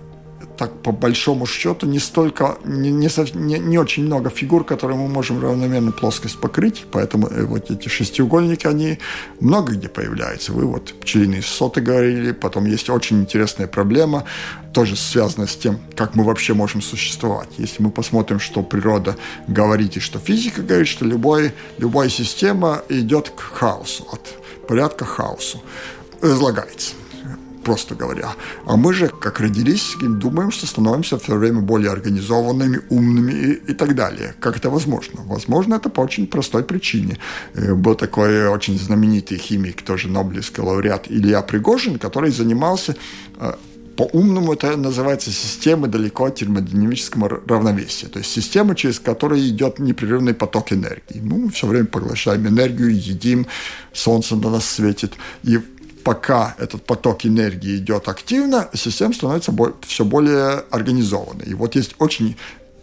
так 0.58 0.82
по 0.82 0.92
большому 0.92 1.46
счету 1.46 1.88
не 1.88 2.00
столько, 2.00 2.58
не, 2.64 2.92
не, 2.92 3.10
не, 3.34 3.60
не 3.60 3.78
очень 3.78 4.06
много 4.06 4.30
фигур, 4.30 4.64
которые 4.64 4.98
мы 4.98 5.08
можем 5.08 5.42
равномерно 5.42 5.92
плоскость 5.92 6.40
покрыть, 6.40 6.86
поэтому 6.92 7.28
э, 7.28 7.44
вот 7.46 7.72
эти 7.72 7.90
шестиугольники, 7.90 8.68
они 8.68 9.00
много 9.40 9.74
где 9.74 9.88
появляются. 9.88 10.54
Вы 10.54 10.66
вот 10.66 10.94
пчелиные 11.02 11.42
соты 11.42 11.82
говорили, 11.82 12.32
потом 12.32 12.66
есть 12.66 12.90
очень 12.90 13.22
интересная 13.22 13.68
проблема, 13.68 14.26
тоже 14.74 14.96
связанная 14.96 15.48
с 15.48 15.56
тем, 15.56 15.80
как 15.96 16.16
мы 16.16 16.24
вообще 16.24 16.54
можем 16.54 16.82
существовать. 16.82 17.50
Если 17.58 17.82
мы 17.82 17.92
посмотрим, 17.92 18.40
что 18.40 18.64
природа 18.64 19.16
говорит 19.48 19.98
и 19.98 20.00
что 20.00 20.20
физика 20.20 20.62
говорит, 20.62 20.88
что 20.88 21.06
любой, 21.06 21.54
любая 21.78 22.10
система 22.10 22.82
идет 22.90 23.30
к 23.30 23.40
хаосу, 23.40 24.08
от 24.12 24.22
порядка 24.68 25.06
хаосу, 25.06 25.62
разлагается 26.22 27.01
просто 27.64 27.96
говоря. 27.96 28.36
А 28.66 28.76
мы 28.76 28.94
же, 28.94 29.08
как 29.08 29.40
родились, 29.40 29.96
думаем, 30.02 30.52
что 30.52 30.68
становимся 30.68 31.18
все 31.18 31.36
время 31.36 31.62
более 31.62 31.92
организованными, 31.92 32.82
умными 32.90 33.32
и, 33.32 33.72
и 33.72 33.74
так 33.74 33.96
далее. 33.96 34.34
Как 34.40 34.58
это 34.58 34.70
возможно? 34.70 35.22
Возможно, 35.26 35.76
это 35.76 35.90
по 35.90 36.02
очень 36.02 36.28
простой 36.28 36.64
причине. 36.64 37.18
Э, 37.54 37.74
был 37.74 37.96
такой 37.96 38.48
очень 38.48 38.78
знаменитый 38.80 39.38
химик, 39.38 39.82
тоже 39.82 40.08
Нобелевский 40.08 40.64
лауреат 40.64 41.06
Илья 41.10 41.42
Пригожин, 41.42 42.00
который 42.00 42.32
занимался 42.32 42.96
э, 43.40 43.54
по-умному 44.02 44.54
это 44.54 44.78
называется 44.78 45.32
система 45.32 45.88
далеко 45.88 46.26
от 46.26 46.36
термодинамического 46.36 47.42
равновесия. 47.48 48.08
То 48.08 48.20
есть 48.20 48.32
система, 48.32 48.74
через 48.76 49.00
которую 49.00 49.48
идет 49.48 49.80
непрерывный 49.80 50.34
поток 50.34 50.72
энергии. 50.74 51.20
Ну, 51.22 51.38
мы 51.38 51.50
все 51.52 51.68
время 51.68 51.86
поглощаем 51.86 52.48
энергию, 52.48 52.90
едим, 52.90 53.48
солнце 53.94 54.36
на 54.36 54.50
нас 54.50 54.66
светит. 54.66 55.14
И 55.44 55.60
пока 56.04 56.56
этот 56.58 56.86
поток 56.86 57.26
энергии 57.26 57.78
идет 57.78 58.08
активно, 58.08 58.70
система 58.74 59.14
становится 59.14 59.54
все 59.82 60.06
более 60.06 60.64
организованной. 60.72 61.46
И 61.46 61.54
вот 61.54 61.76
есть 61.76 61.96
очень 62.00 62.38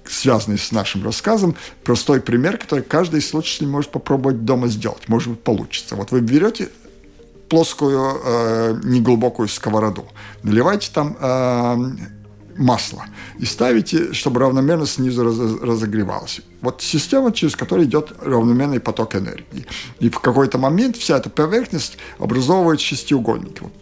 связанный 0.06 0.58
с 0.58 0.72
нашим 0.72 1.04
рассказом, 1.04 1.54
простой 1.84 2.20
пример, 2.20 2.56
который 2.56 2.82
каждый 2.82 3.20
слушатель 3.20 3.66
может 3.66 3.90
попробовать 3.90 4.44
дома 4.44 4.68
сделать. 4.68 5.08
Может 5.08 5.30
быть, 5.30 5.42
получится. 5.42 5.96
Вот 5.96 6.10
вы 6.10 6.20
берете 6.20 6.70
плоскую, 7.48 8.20
э, 8.24 8.80
неглубокую 8.84 9.48
сковороду, 9.48 10.06
наливаете 10.42 10.90
там 10.92 11.16
э, 11.18 11.76
масло 12.58 13.06
и 13.38 13.44
ставите, 13.44 14.12
чтобы 14.12 14.40
равномерно 14.40 14.86
снизу 14.86 15.24
разогревалось. 15.62 16.40
Вот 16.60 16.82
система, 16.82 17.32
через 17.32 17.56
которую 17.56 17.86
идет 17.86 18.12
равномерный 18.20 18.80
поток 18.80 19.14
энергии. 19.14 19.66
И 20.00 20.10
в 20.10 20.18
какой-то 20.18 20.58
момент 20.58 20.96
вся 20.96 21.16
эта 21.16 21.30
поверхность 21.30 21.98
образовывает 22.18 22.80
шестиугольники, 22.80 23.60
вот, 23.60 23.72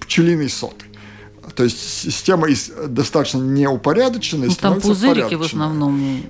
пчелиные 0.00 0.48
соты. 0.48 0.86
То 1.54 1.64
есть 1.64 1.78
система 1.78 2.48
достаточно 2.86 3.38
неупорядоченная. 3.38 4.48
Ну, 4.48 4.54
там 4.54 4.80
пузырики 4.80 5.34
в 5.34 5.42
основном 5.42 6.22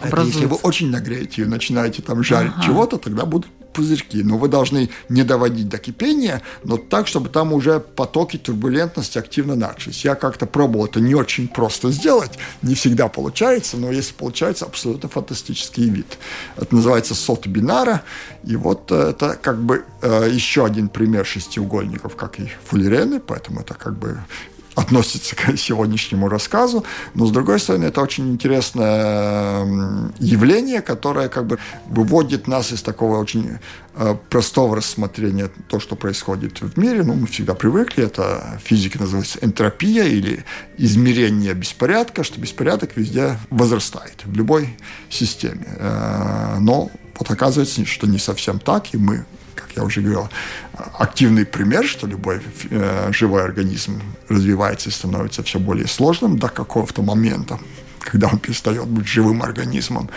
образуются. 0.00 0.40
Если 0.40 0.46
вы 0.46 0.56
очень 0.56 0.90
нагреете 0.90 1.42
и 1.42 1.44
начинаете 1.46 2.02
там 2.02 2.22
жарить 2.22 2.52
ага. 2.56 2.66
чего-то, 2.66 2.98
тогда 2.98 3.24
будут 3.24 3.50
пузырьки. 3.76 4.22
Но 4.22 4.38
вы 4.38 4.48
должны 4.48 4.88
не 5.10 5.22
доводить 5.22 5.68
до 5.68 5.76
кипения, 5.76 6.40
но 6.64 6.78
так, 6.78 7.06
чтобы 7.06 7.28
там 7.28 7.52
уже 7.52 7.78
потоки 7.78 8.38
турбулентности 8.38 9.18
активно 9.18 9.54
начались. 9.54 10.04
Я 10.04 10.14
как-то 10.14 10.46
пробовал, 10.46 10.86
это 10.86 11.00
не 11.00 11.14
очень 11.14 11.46
просто 11.46 11.92
сделать, 11.92 12.38
не 12.62 12.74
всегда 12.74 13.08
получается, 13.08 13.76
но 13.76 13.92
если 13.92 14.14
получается, 14.14 14.64
абсолютно 14.64 15.10
фантастический 15.10 15.90
вид. 15.90 16.18
Это 16.56 16.74
называется 16.74 17.14
сот 17.14 17.46
бинара, 17.46 18.02
и 18.44 18.56
вот 18.56 18.90
э, 18.90 19.10
это 19.10 19.36
как 19.40 19.58
бы 19.62 19.84
э, 20.00 20.30
еще 20.32 20.64
один 20.64 20.88
пример 20.88 21.26
шестиугольников, 21.26 22.16
как 22.16 22.40
и 22.40 22.50
фуллерены, 22.64 23.20
поэтому 23.20 23.60
это 23.60 23.74
как 23.74 23.98
бы 23.98 24.18
относится 24.76 25.34
к 25.34 25.56
сегодняшнему 25.56 26.28
рассказу, 26.28 26.84
но 27.14 27.26
с 27.26 27.30
другой 27.30 27.58
стороны 27.58 27.86
это 27.86 28.02
очень 28.02 28.30
интересное 28.30 29.66
явление, 30.18 30.82
которое 30.82 31.28
как 31.28 31.46
бы 31.46 31.58
выводит 31.88 32.46
нас 32.46 32.72
из 32.72 32.82
такого 32.82 33.18
очень 33.18 33.58
э, 33.94 34.16
простого 34.28 34.76
рассмотрения 34.76 35.50
то, 35.68 35.80
что 35.80 35.96
происходит 35.96 36.60
в 36.60 36.78
мире. 36.78 37.02
Ну, 37.02 37.14
мы 37.14 37.26
всегда 37.26 37.54
привыкли, 37.54 38.04
это 38.04 38.60
физика 38.62 38.98
называется 38.98 39.38
энтропия 39.40 40.04
или 40.04 40.44
измерение 40.76 41.54
беспорядка, 41.54 42.22
что 42.22 42.38
беспорядок 42.38 42.96
везде 42.96 43.38
возрастает, 43.48 44.24
в 44.24 44.36
любой 44.36 44.76
системе. 45.08 45.66
Э, 45.78 46.58
но 46.60 46.90
вот 47.18 47.30
оказывается, 47.30 47.86
что 47.86 48.06
не 48.06 48.18
совсем 48.18 48.58
так, 48.58 48.92
и 48.92 48.98
мы 48.98 49.24
я 49.76 49.84
уже 49.84 50.00
говорил, 50.00 50.28
активный 50.98 51.44
пример, 51.44 51.84
что 51.84 52.06
любой 52.06 52.40
э, 52.70 53.12
живой 53.12 53.44
организм 53.44 54.00
развивается 54.28 54.88
и 54.88 54.92
становится 54.92 55.42
все 55.42 55.58
более 55.58 55.86
сложным 55.86 56.38
до 56.38 56.48
какого-то 56.48 57.02
момента, 57.02 57.58
когда 58.00 58.28
он 58.28 58.38
перестает 58.38 58.86
быть 58.86 59.06
живым 59.06 59.42
организмом. 59.42 60.08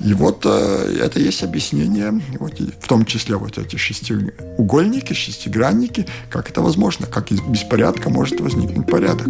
И 0.00 0.14
вот 0.14 0.42
э, 0.44 0.98
это 1.02 1.18
есть 1.18 1.42
объяснение, 1.42 2.20
вот, 2.38 2.60
в 2.60 2.88
том 2.88 3.04
числе 3.04 3.36
вот 3.36 3.58
эти 3.58 3.76
шестиугольники, 3.76 5.12
шестигранники, 5.12 6.06
как 6.30 6.50
это 6.50 6.60
возможно, 6.62 7.06
как 7.06 7.32
из 7.32 7.40
беспорядка 7.40 8.10
может 8.10 8.40
возникнуть 8.40 8.86
порядок. 8.86 9.28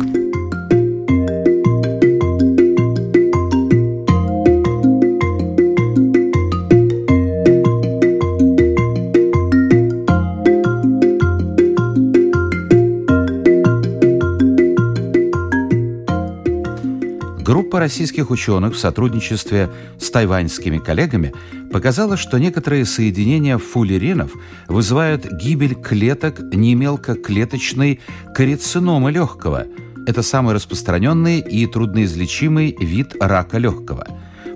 Группа 17.76 17.84
российских 17.84 18.30
ученых 18.30 18.72
в 18.72 18.78
сотрудничестве 18.78 19.68
с 19.98 20.10
тайваньскими 20.10 20.78
коллегами 20.78 21.34
показала, 21.70 22.16
что 22.16 22.38
некоторые 22.38 22.86
соединения 22.86 23.58
фуллеренов 23.58 24.32
вызывают 24.66 25.30
гибель 25.30 25.74
клеток 25.74 26.40
немелкоклеточной 26.40 28.00
карициномы 28.34 29.12
легкого. 29.12 29.66
Это 30.06 30.22
самый 30.22 30.54
распространенный 30.54 31.40
и 31.40 31.66
трудноизлечимый 31.66 32.74
вид 32.80 33.14
рака 33.20 33.58
легкого. 33.58 34.06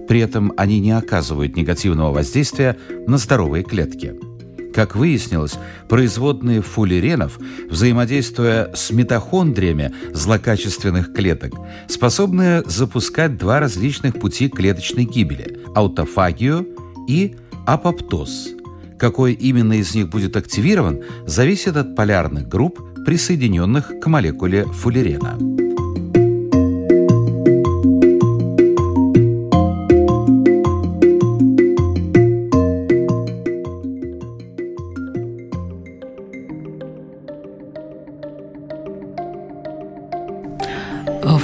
При 0.09 0.21
этом 0.21 0.55
они 0.57 0.81
не 0.81 0.93
оказывают 0.93 1.57
негативного 1.57 2.15
воздействия 2.15 2.79
на 3.07 3.19
здоровые 3.19 3.65
клетки. 3.65 4.30
Как 4.75 4.95
выяснилось, 4.95 5.59
производные 5.89 6.63
фуллеренов, 6.63 7.39
взаимодействуя 7.69 8.71
с 8.75 8.91
митохондриями 8.91 9.93
злокачественных 10.13 11.13
клеток, 11.13 11.55
способны 11.89 12.63
запускать 12.67 13.37
два 13.37 13.61
различных 13.61 14.19
пути 14.19 14.49
клеточной 14.49 15.05
гибели– 15.05 15.59
аутофагию 15.75 16.67
и 17.09 17.37
апоптоз. 17.67 18.51
Какой 18.99 19.33
именно 19.33 19.75
из 19.75 19.95
них 19.95 20.09
будет 20.09 20.37
активирован, 20.37 21.01
зависит 21.27 21.77
от 21.77 21.97
полярных 21.97 22.49
групп, 22.49 22.81
присоединенных 23.05 23.93
к 24.01 24.07
молекуле 24.07 24.65
фуллерена. 24.67 25.60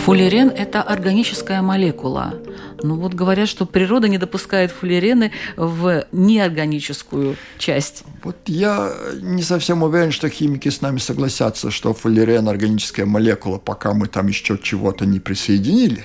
Фуллерен– 0.04 0.48
это 0.56 0.82
органическая 0.82 1.62
молекула. 1.62 2.34
Ну 2.82 2.96
вот 2.96 3.14
говорят, 3.14 3.48
что 3.48 3.66
природа 3.66 4.08
не 4.08 4.18
допускает 4.18 4.70
фуллерены 4.70 5.32
в 5.56 6.06
неорганическую 6.12 7.36
часть. 7.58 8.04
Вот 8.22 8.36
я 8.46 8.92
не 9.20 9.42
совсем 9.42 9.82
уверен, 9.82 10.12
что 10.12 10.28
химики 10.28 10.68
с 10.68 10.80
нами 10.80 10.98
согласятся, 10.98 11.70
что 11.70 11.94
фуллерен– 11.94 12.48
органическая 12.48 13.06
молекула, 13.06 13.58
пока 13.58 13.94
мы 13.94 14.06
там 14.06 14.28
еще 14.28 14.58
чего-то 14.62 15.06
не 15.06 15.18
присоединили. 15.18 16.04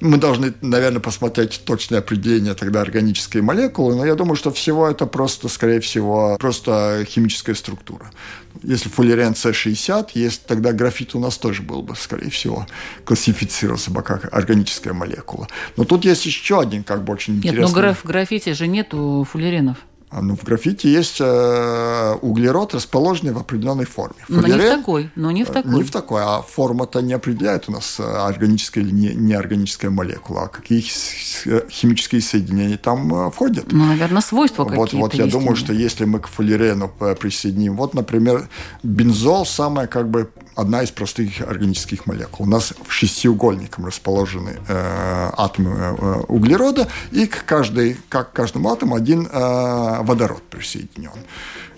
Мы 0.00 0.16
должны, 0.16 0.54
наверное, 0.62 1.00
посмотреть 1.00 1.60
точное 1.64 1.98
определение 1.98 2.54
тогда 2.54 2.80
органической 2.80 3.42
молекулы, 3.42 3.94
но 3.96 4.06
я 4.06 4.14
думаю, 4.14 4.36
что 4.36 4.50
всего 4.50 4.88
это 4.88 5.06
просто, 5.06 5.48
скорее 5.48 5.80
всего, 5.80 6.36
просто 6.38 7.04
химическая 7.06 7.54
структура. 7.54 8.10
Если 8.62 8.88
фуллерен 8.88 9.32
С60, 9.32 10.10
есть, 10.14 10.46
тогда 10.46 10.72
графит 10.72 11.14
у 11.14 11.20
нас 11.20 11.36
тоже 11.36 11.62
был 11.62 11.82
бы, 11.82 11.94
скорее 11.96 12.30
всего, 12.30 12.66
классифицировался 13.04 13.90
бы 13.90 14.02
как 14.02 14.32
органическая 14.32 14.94
молекула. 14.94 15.48
Но 15.76 15.84
тут 15.84 16.04
есть 16.04 16.24
еще 16.26 16.60
один, 16.60 16.82
как 16.82 17.04
бы, 17.04 17.12
очень 17.12 17.36
интересный... 17.36 17.60
Нет, 17.60 17.74
но 17.74 17.94
в 17.94 18.04
графите 18.04 18.54
же 18.54 18.66
нету 18.66 19.26
фуллеренов. 19.30 19.76
А, 20.12 20.22
ну, 20.22 20.34
в 20.34 20.42
графите 20.42 20.92
есть 20.92 21.18
э, 21.20 22.14
углерод, 22.20 22.74
расположенный 22.74 23.32
в 23.32 23.38
определенной 23.38 23.84
форме. 23.84 24.16
Фуллерен, 24.26 24.50
но 24.50 24.56
не 24.56 24.58
в 24.58 24.76
такой, 24.76 25.10
но 25.14 25.30
не 25.30 25.44
в 25.44 25.50
такой. 25.50 25.72
Не 25.72 25.82
в 25.84 25.90
такой, 25.92 26.22
а 26.24 26.42
форма-то 26.42 27.00
не 27.00 27.12
определяет 27.12 27.68
у 27.68 27.72
нас 27.72 28.00
э, 28.00 28.02
органическая 28.02 28.82
или 28.82 28.90
не, 28.90 29.14
неорганическая 29.14 29.88
молекула, 29.88 30.42
а 30.44 30.48
какие 30.48 30.80
химические 30.80 32.22
соединения 32.22 32.76
там 32.76 33.14
э, 33.14 33.30
входят. 33.30 33.70
Ну, 33.70 33.84
наверное, 33.84 34.20
свойства 34.20 34.64
вот, 34.64 34.90
какие-то 34.90 34.96
Вот 34.96 35.14
я 35.14 35.26
думаю, 35.26 35.54
что 35.54 35.72
если 35.72 36.04
мы 36.04 36.18
к 36.18 36.26
фуллерену 36.26 36.88
присоединим, 36.88 37.76
вот, 37.76 37.94
например, 37.94 38.48
бензол, 38.82 39.46
самая 39.46 39.86
как 39.86 40.08
бы 40.08 40.28
одна 40.54 40.82
из 40.82 40.90
простых 40.90 41.40
органических 41.40 42.06
молекул. 42.06 42.46
У 42.46 42.48
нас 42.48 42.72
в 42.86 42.92
шестиугольником 42.92 43.86
расположены 43.86 44.58
э, 44.68 45.30
атомы 45.36 45.70
э, 45.70 46.20
углерода, 46.28 46.88
и 47.12 47.26
к, 47.26 47.44
каждой, 47.44 47.96
как 48.08 48.32
к 48.32 48.36
каждому 48.36 48.70
атому 48.70 48.94
один 48.94 49.26
э, 49.26 50.02
водород 50.02 50.42
присоединен. 50.50 51.10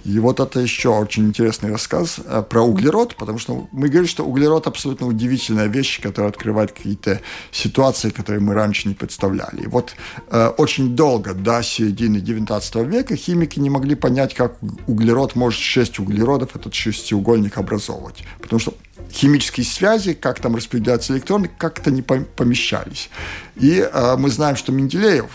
И 0.04 0.18
вот 0.18 0.40
это 0.40 0.60
еще 0.60 0.88
очень 0.88 1.26
интересный 1.26 1.70
рассказ 1.70 2.18
э, 2.24 2.42
про 2.48 2.62
углерод, 2.62 3.14
потому 3.16 3.38
что 3.38 3.68
мы 3.72 3.88
говорим, 3.88 4.08
что 4.08 4.24
углерод 4.24 4.66
абсолютно 4.66 5.06
удивительная 5.06 5.66
вещь, 5.66 6.00
которая 6.00 6.30
открывает 6.30 6.72
какие-то 6.72 7.20
ситуации, 7.52 8.10
которые 8.10 8.40
мы 8.40 8.54
раньше 8.54 8.88
не 8.88 8.94
представляли. 8.94 9.62
И 9.62 9.66
вот 9.66 9.94
э, 10.30 10.46
очень 10.58 10.96
долго, 10.96 11.34
до 11.34 11.62
середины 11.62 12.20
19 12.20 12.74
века, 12.86 13.16
химики 13.16 13.60
не 13.60 13.70
могли 13.70 13.94
понять, 13.94 14.34
как 14.34 14.56
углерод 14.86 15.36
может 15.36 15.60
6 15.60 16.00
углеродов, 16.00 16.56
этот 16.56 16.74
шестиугольник 16.74 17.58
образовывать. 17.58 18.24
Потому 18.40 18.60
что 18.60 18.74
химические 19.12 19.66
связи, 19.66 20.14
как 20.14 20.40
там 20.40 20.56
распределяются 20.56 21.12
электроны, 21.12 21.48
как-то 21.58 21.90
не 21.90 22.02
помещались. 22.02 23.10
И 23.56 23.78
э, 23.80 24.16
мы 24.16 24.30
знаем, 24.30 24.56
что 24.56 24.72
Менделеев 24.72 25.30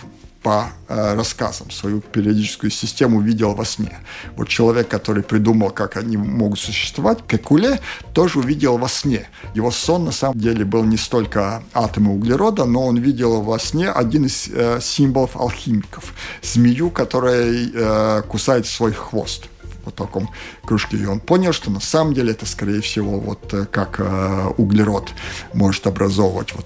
по 0.48 0.70
э, 0.88 1.16
рассказам 1.16 1.70
свою 1.72 2.00
периодическую 2.00 2.72
систему 2.72 3.20
видел 3.20 3.54
во 3.54 3.66
сне. 3.66 4.00
Вот 4.38 4.48
человек, 4.48 4.88
который 4.88 5.22
придумал, 5.22 5.72
как 5.72 5.98
они 5.98 6.16
могут 6.16 6.58
существовать, 6.58 7.18
Кекуле, 7.28 7.82
тоже 8.14 8.40
увидел 8.40 8.78
во 8.78 8.88
сне. 8.88 9.28
Его 9.56 9.72
сон 9.72 10.06
на 10.06 10.14
самом 10.14 10.40
деле 10.40 10.64
был 10.64 10.86
не 10.86 10.96
столько 10.96 11.64
атомы 11.74 12.14
углерода, 12.14 12.64
но 12.64 12.86
он 12.88 12.96
видел 12.96 13.42
во 13.42 13.60
сне 13.60 13.90
один 13.90 14.26
из 14.26 14.48
э, 14.48 14.80
символов 14.82 15.36
алхимиков. 15.36 16.14
Змею, 16.42 16.92
которая 16.92 17.52
э, 17.52 18.22
кусает 18.30 18.68
свой 18.68 18.94
хвост 18.94 19.50
вот 19.84 19.96
таком 19.96 20.30
кружке. 20.64 20.96
И 20.96 21.06
он 21.06 21.20
понял, 21.20 21.52
что 21.52 21.70
на 21.72 21.82
самом 21.82 22.14
деле 22.14 22.32
это, 22.32 22.46
скорее 22.46 22.80
всего, 22.80 23.20
вот 23.20 23.54
э, 23.54 23.66
как 23.66 24.00
э, 24.00 24.54
углерод 24.56 25.10
может 25.54 25.88
образовывать 25.88 26.54
вот 26.56 26.66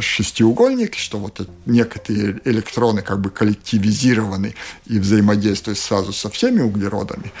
шестиугольник, 0.00 0.94
что 0.94 1.18
вот 1.18 1.46
некоторые 1.66 2.40
электроны 2.44 3.02
как 3.02 3.20
бы 3.20 3.30
коллективизированы 3.30 4.54
и 4.86 4.98
взаимодействуют 4.98 5.78
сразу 5.78 6.12
со 6.12 6.28
всеми 6.30 6.60
углеродами. 6.60 7.32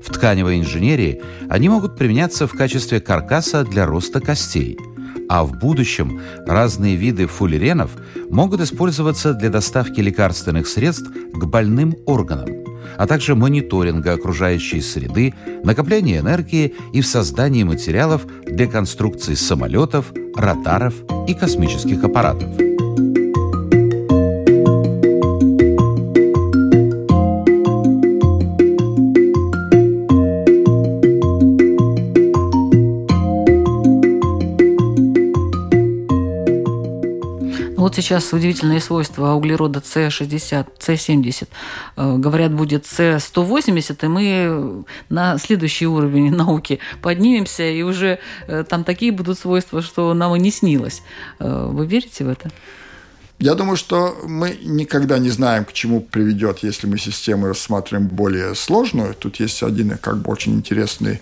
В 0.03 0.11
тканевой 0.11 0.59
инженерии 0.59 1.21
они 1.49 1.69
могут 1.69 1.95
применяться 1.95 2.45
в 2.47 2.51
качестве 2.51 2.99
каркаса 2.99 3.63
для 3.63 3.85
роста 3.85 4.19
костей– 4.19 4.77
а 5.29 5.45
в 5.45 5.57
будущем 5.57 6.21
разные 6.45 6.95
виды 6.95 7.27
фуллеренов 7.27 7.91
могут 8.29 8.61
использоваться 8.61 9.33
для 9.33 9.49
доставки 9.49 9.99
лекарственных 9.99 10.67
средств 10.67 11.09
к 11.33 11.45
больным 11.45 11.95
органам 12.05 12.62
а 12.97 13.07
также 13.07 13.35
мониторинга 13.35 14.13
окружающей 14.13 14.81
среды, 14.81 15.33
накопления 15.63 16.19
энергии 16.19 16.73
и 16.93 17.01
в 17.01 17.07
создании 17.07 17.63
материалов 17.63 18.25
для 18.45 18.67
конструкции 18.67 19.35
самолетов, 19.35 20.11
радаров 20.35 20.93
и 21.27 21.33
космических 21.33 22.03
аппаратов. 22.03 22.72
Вот 37.93 37.97
сейчас 37.97 38.33
удивительные 38.33 38.81
свойства 38.81 39.33
углерода 39.33 39.79
С60, 39.79 40.67
С70. 40.79 41.47
Э, 41.95 42.17
говорят, 42.17 42.51
будет 42.51 42.85
С180, 42.85 43.97
и 44.01 44.07
мы 44.07 44.83
на 45.09 45.37
следующий 45.37 45.85
уровень 45.85 46.31
науки 46.35 46.79
поднимемся, 47.03 47.61
и 47.61 47.83
уже 47.83 48.17
э, 48.47 48.63
там 48.67 48.83
такие 48.83 49.11
будут 49.11 49.37
свойства, 49.37 49.83
что 49.83 50.15
нам 50.15 50.35
и 50.35 50.39
не 50.39 50.49
снилось. 50.49 51.03
Э, 51.37 51.67
вы 51.71 51.85
верите 51.85 52.23
в 52.23 52.29
это? 52.29 52.49
Я 53.37 53.53
думаю, 53.53 53.77
что 53.77 54.17
мы 54.25 54.57
никогда 54.63 55.19
не 55.19 55.29
знаем, 55.29 55.63
к 55.63 55.71
чему 55.71 56.01
приведет, 56.01 56.63
если 56.63 56.87
мы 56.87 56.97
систему 56.97 57.45
рассматриваем 57.45 58.07
более 58.07 58.55
сложную. 58.55 59.13
Тут 59.13 59.39
есть 59.39 59.61
один 59.61 59.99
как 59.99 60.17
бы 60.17 60.31
очень 60.31 60.55
интересный 60.55 61.19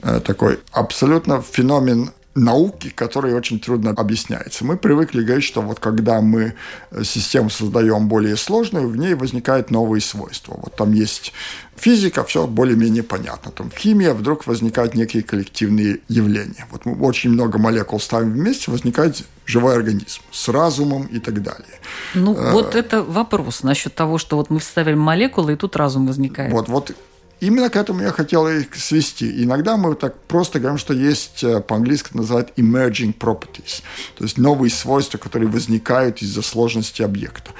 такой 0.00 0.60
абсолютно 0.72 1.42
феномен 1.42 2.12
науки, 2.34 2.90
которые 2.90 3.36
очень 3.36 3.60
трудно 3.60 3.90
объясняется. 3.90 4.64
Мы 4.64 4.76
привыкли 4.76 5.22
говорить, 5.22 5.44
что 5.44 5.62
вот 5.62 5.78
когда 5.78 6.20
мы 6.20 6.54
э, 6.90 7.04
систему 7.04 7.50
создаем 7.50 8.08
более 8.08 8.36
сложную, 8.36 8.88
в 8.88 8.96
ней 8.96 9.14
возникают 9.14 9.70
новые 9.70 10.00
свойства. 10.00 10.58
Вот 10.60 10.74
там 10.74 10.92
есть 10.92 11.32
физика, 11.76 12.24
все 12.24 12.46
более-менее 12.46 13.02
понятно. 13.02 13.52
Там 13.52 13.70
в 13.70 13.76
химии 13.76 14.08
вдруг 14.08 14.46
возникают 14.46 14.94
некие 14.94 15.22
коллективные 15.22 16.00
явления. 16.08 16.66
Вот 16.70 16.84
мы 16.86 16.94
очень 17.00 17.30
много 17.30 17.58
молекул 17.58 18.00
ставим 18.00 18.32
вместе, 18.32 18.70
возникает 18.70 19.22
живой 19.46 19.76
организм 19.76 20.22
с 20.32 20.48
разумом 20.48 21.06
и 21.06 21.20
так 21.20 21.42
далее. 21.42 21.78
Ну, 22.14 22.34
вот 22.34 22.74
это 22.74 23.02
вопрос 23.02 23.62
насчет 23.62 23.94
того, 23.94 24.18
что 24.18 24.36
вот 24.36 24.50
мы 24.50 24.58
вставили 24.58 24.94
молекулы, 24.94 25.52
и 25.52 25.56
тут 25.56 25.76
разум 25.76 26.06
возникает. 26.06 26.52
Вот, 26.52 26.68
вот 26.68 26.92
Именно 27.40 27.68
к 27.68 27.76
этому 27.76 28.00
я 28.00 28.10
хотел 28.10 28.48
их 28.48 28.74
свести. 28.74 29.42
Иногда 29.42 29.76
мы 29.76 29.94
так 29.94 30.18
просто 30.22 30.60
говорим, 30.60 30.78
что 30.78 30.94
есть 30.94 31.42
э, 31.44 31.60
по-английски 31.60 32.10
называют 32.14 32.52
emerging 32.56 33.16
properties, 33.16 33.82
то 34.16 34.24
есть 34.24 34.38
новые 34.38 34.70
свойства, 34.70 35.18
которые 35.18 35.50
возникают 35.50 36.22
из-за 36.22 36.42
сложности 36.42 37.02
объекта. 37.02 37.50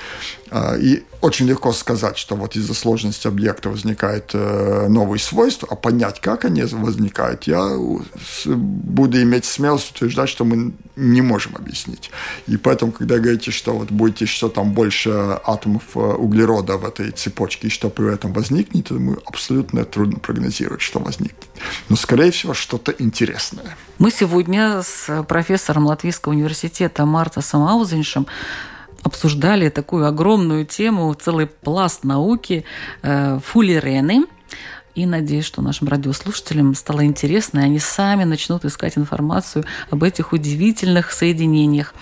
А, 0.50 0.76
и 0.76 1.02
очень 1.20 1.46
легко 1.46 1.72
сказать, 1.72 2.16
что 2.16 2.36
вот 2.36 2.56
из-за 2.56 2.74
сложности 2.74 3.26
объекта 3.26 3.68
возникают 3.68 4.30
э, 4.34 4.86
новые 4.88 5.18
свойства, 5.18 5.68
а 5.70 5.74
понять, 5.74 6.20
как 6.20 6.44
они 6.44 6.62
возникают, 6.62 7.44
я 7.44 7.76
буду 8.46 9.20
иметь 9.22 9.44
смелость 9.44 9.90
утверждать, 9.90 10.28
что 10.28 10.44
мы 10.44 10.72
не 10.96 11.22
можем 11.22 11.56
объяснить. 11.56 12.10
И 12.46 12.56
поэтому, 12.56 12.92
когда 12.92 13.18
говорите, 13.18 13.50
что 13.50 13.76
вот 13.76 13.90
будете, 13.90 14.26
что 14.26 14.48
там 14.48 14.72
больше 14.72 15.10
атомов 15.44 15.82
э, 15.96 15.98
углерода 15.98 16.76
в 16.76 16.84
этой 16.84 17.10
цепочке, 17.10 17.66
и 17.66 17.70
что 17.70 17.90
при 17.90 18.12
этом 18.12 18.32
возникнет, 18.32 18.90
мы 18.90 19.16
абсолютно 19.26 19.84
трудно 19.84 20.18
прогнозировать, 20.18 20.80
что 20.80 21.00
возникнет. 21.00 21.48
Но, 21.88 21.96
скорее 21.96 22.30
всего, 22.30 22.54
что-то 22.54 22.94
интересное. 22.98 23.76
Мы 23.98 24.10
сегодня 24.10 24.82
с 24.82 25.24
профессором 25.24 25.86
Латвийского 25.86 26.32
университета 26.32 27.04
Марта 27.06 27.40
Самаузеншем 27.40 28.26
обсуждали 29.02 29.68
такую 29.68 30.06
огромную 30.06 30.64
тему, 30.64 31.12
целый 31.14 31.46
пласт 31.46 32.04
науки, 32.04 32.64
э, 33.02 33.38
фуллерены. 33.44 34.24
И 34.94 35.06
надеюсь, 35.06 35.44
что 35.44 35.60
нашим 35.60 35.88
радиослушателям 35.88 36.74
стало 36.74 37.04
интересно, 37.04 37.58
и 37.58 37.62
они 37.64 37.78
сами 37.80 38.22
начнут 38.22 38.64
искать 38.64 38.96
информацию 38.96 39.64
об 39.90 40.04
этих 40.04 40.32
удивительных 40.32 41.10
соединениях. 41.10 41.94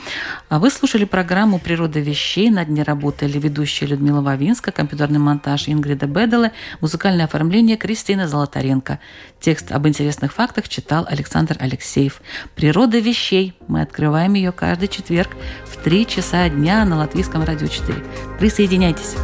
А 0.50 0.58
вы 0.58 0.70
слушали 0.70 1.06
программу 1.06 1.58
«Природа 1.58 2.00
вещей». 2.00 2.50
На 2.50 2.66
дне 2.66 2.82
работали 2.82 3.38
ведущая 3.38 3.86
Людмила 3.86 4.20
Вавинска, 4.20 4.72
компьютерный 4.72 5.18
монтаж 5.18 5.68
Ингрида 5.68 6.06
Беделе, 6.06 6.52
музыкальное 6.82 7.24
оформление 7.24 7.78
Кристина 7.78 8.28
Золотаренко. 8.28 8.98
Текст 9.40 9.72
об 9.72 9.88
интересных 9.88 10.34
фактах 10.34 10.68
читал 10.68 11.06
Александр 11.08 11.56
Алексеев. 11.60 12.20
«Природа 12.54 12.98
вещей». 12.98 13.54
Мы 13.68 13.80
открываем 13.80 14.34
ее 14.34 14.52
каждый 14.52 14.88
четверг 14.88 15.30
в 15.64 15.82
3 15.82 16.06
часа 16.06 16.46
дня 16.50 16.84
на 16.84 16.98
Латвийском 16.98 17.42
радио 17.42 17.68
4. 17.68 18.04
Присоединяйтесь. 18.38 19.14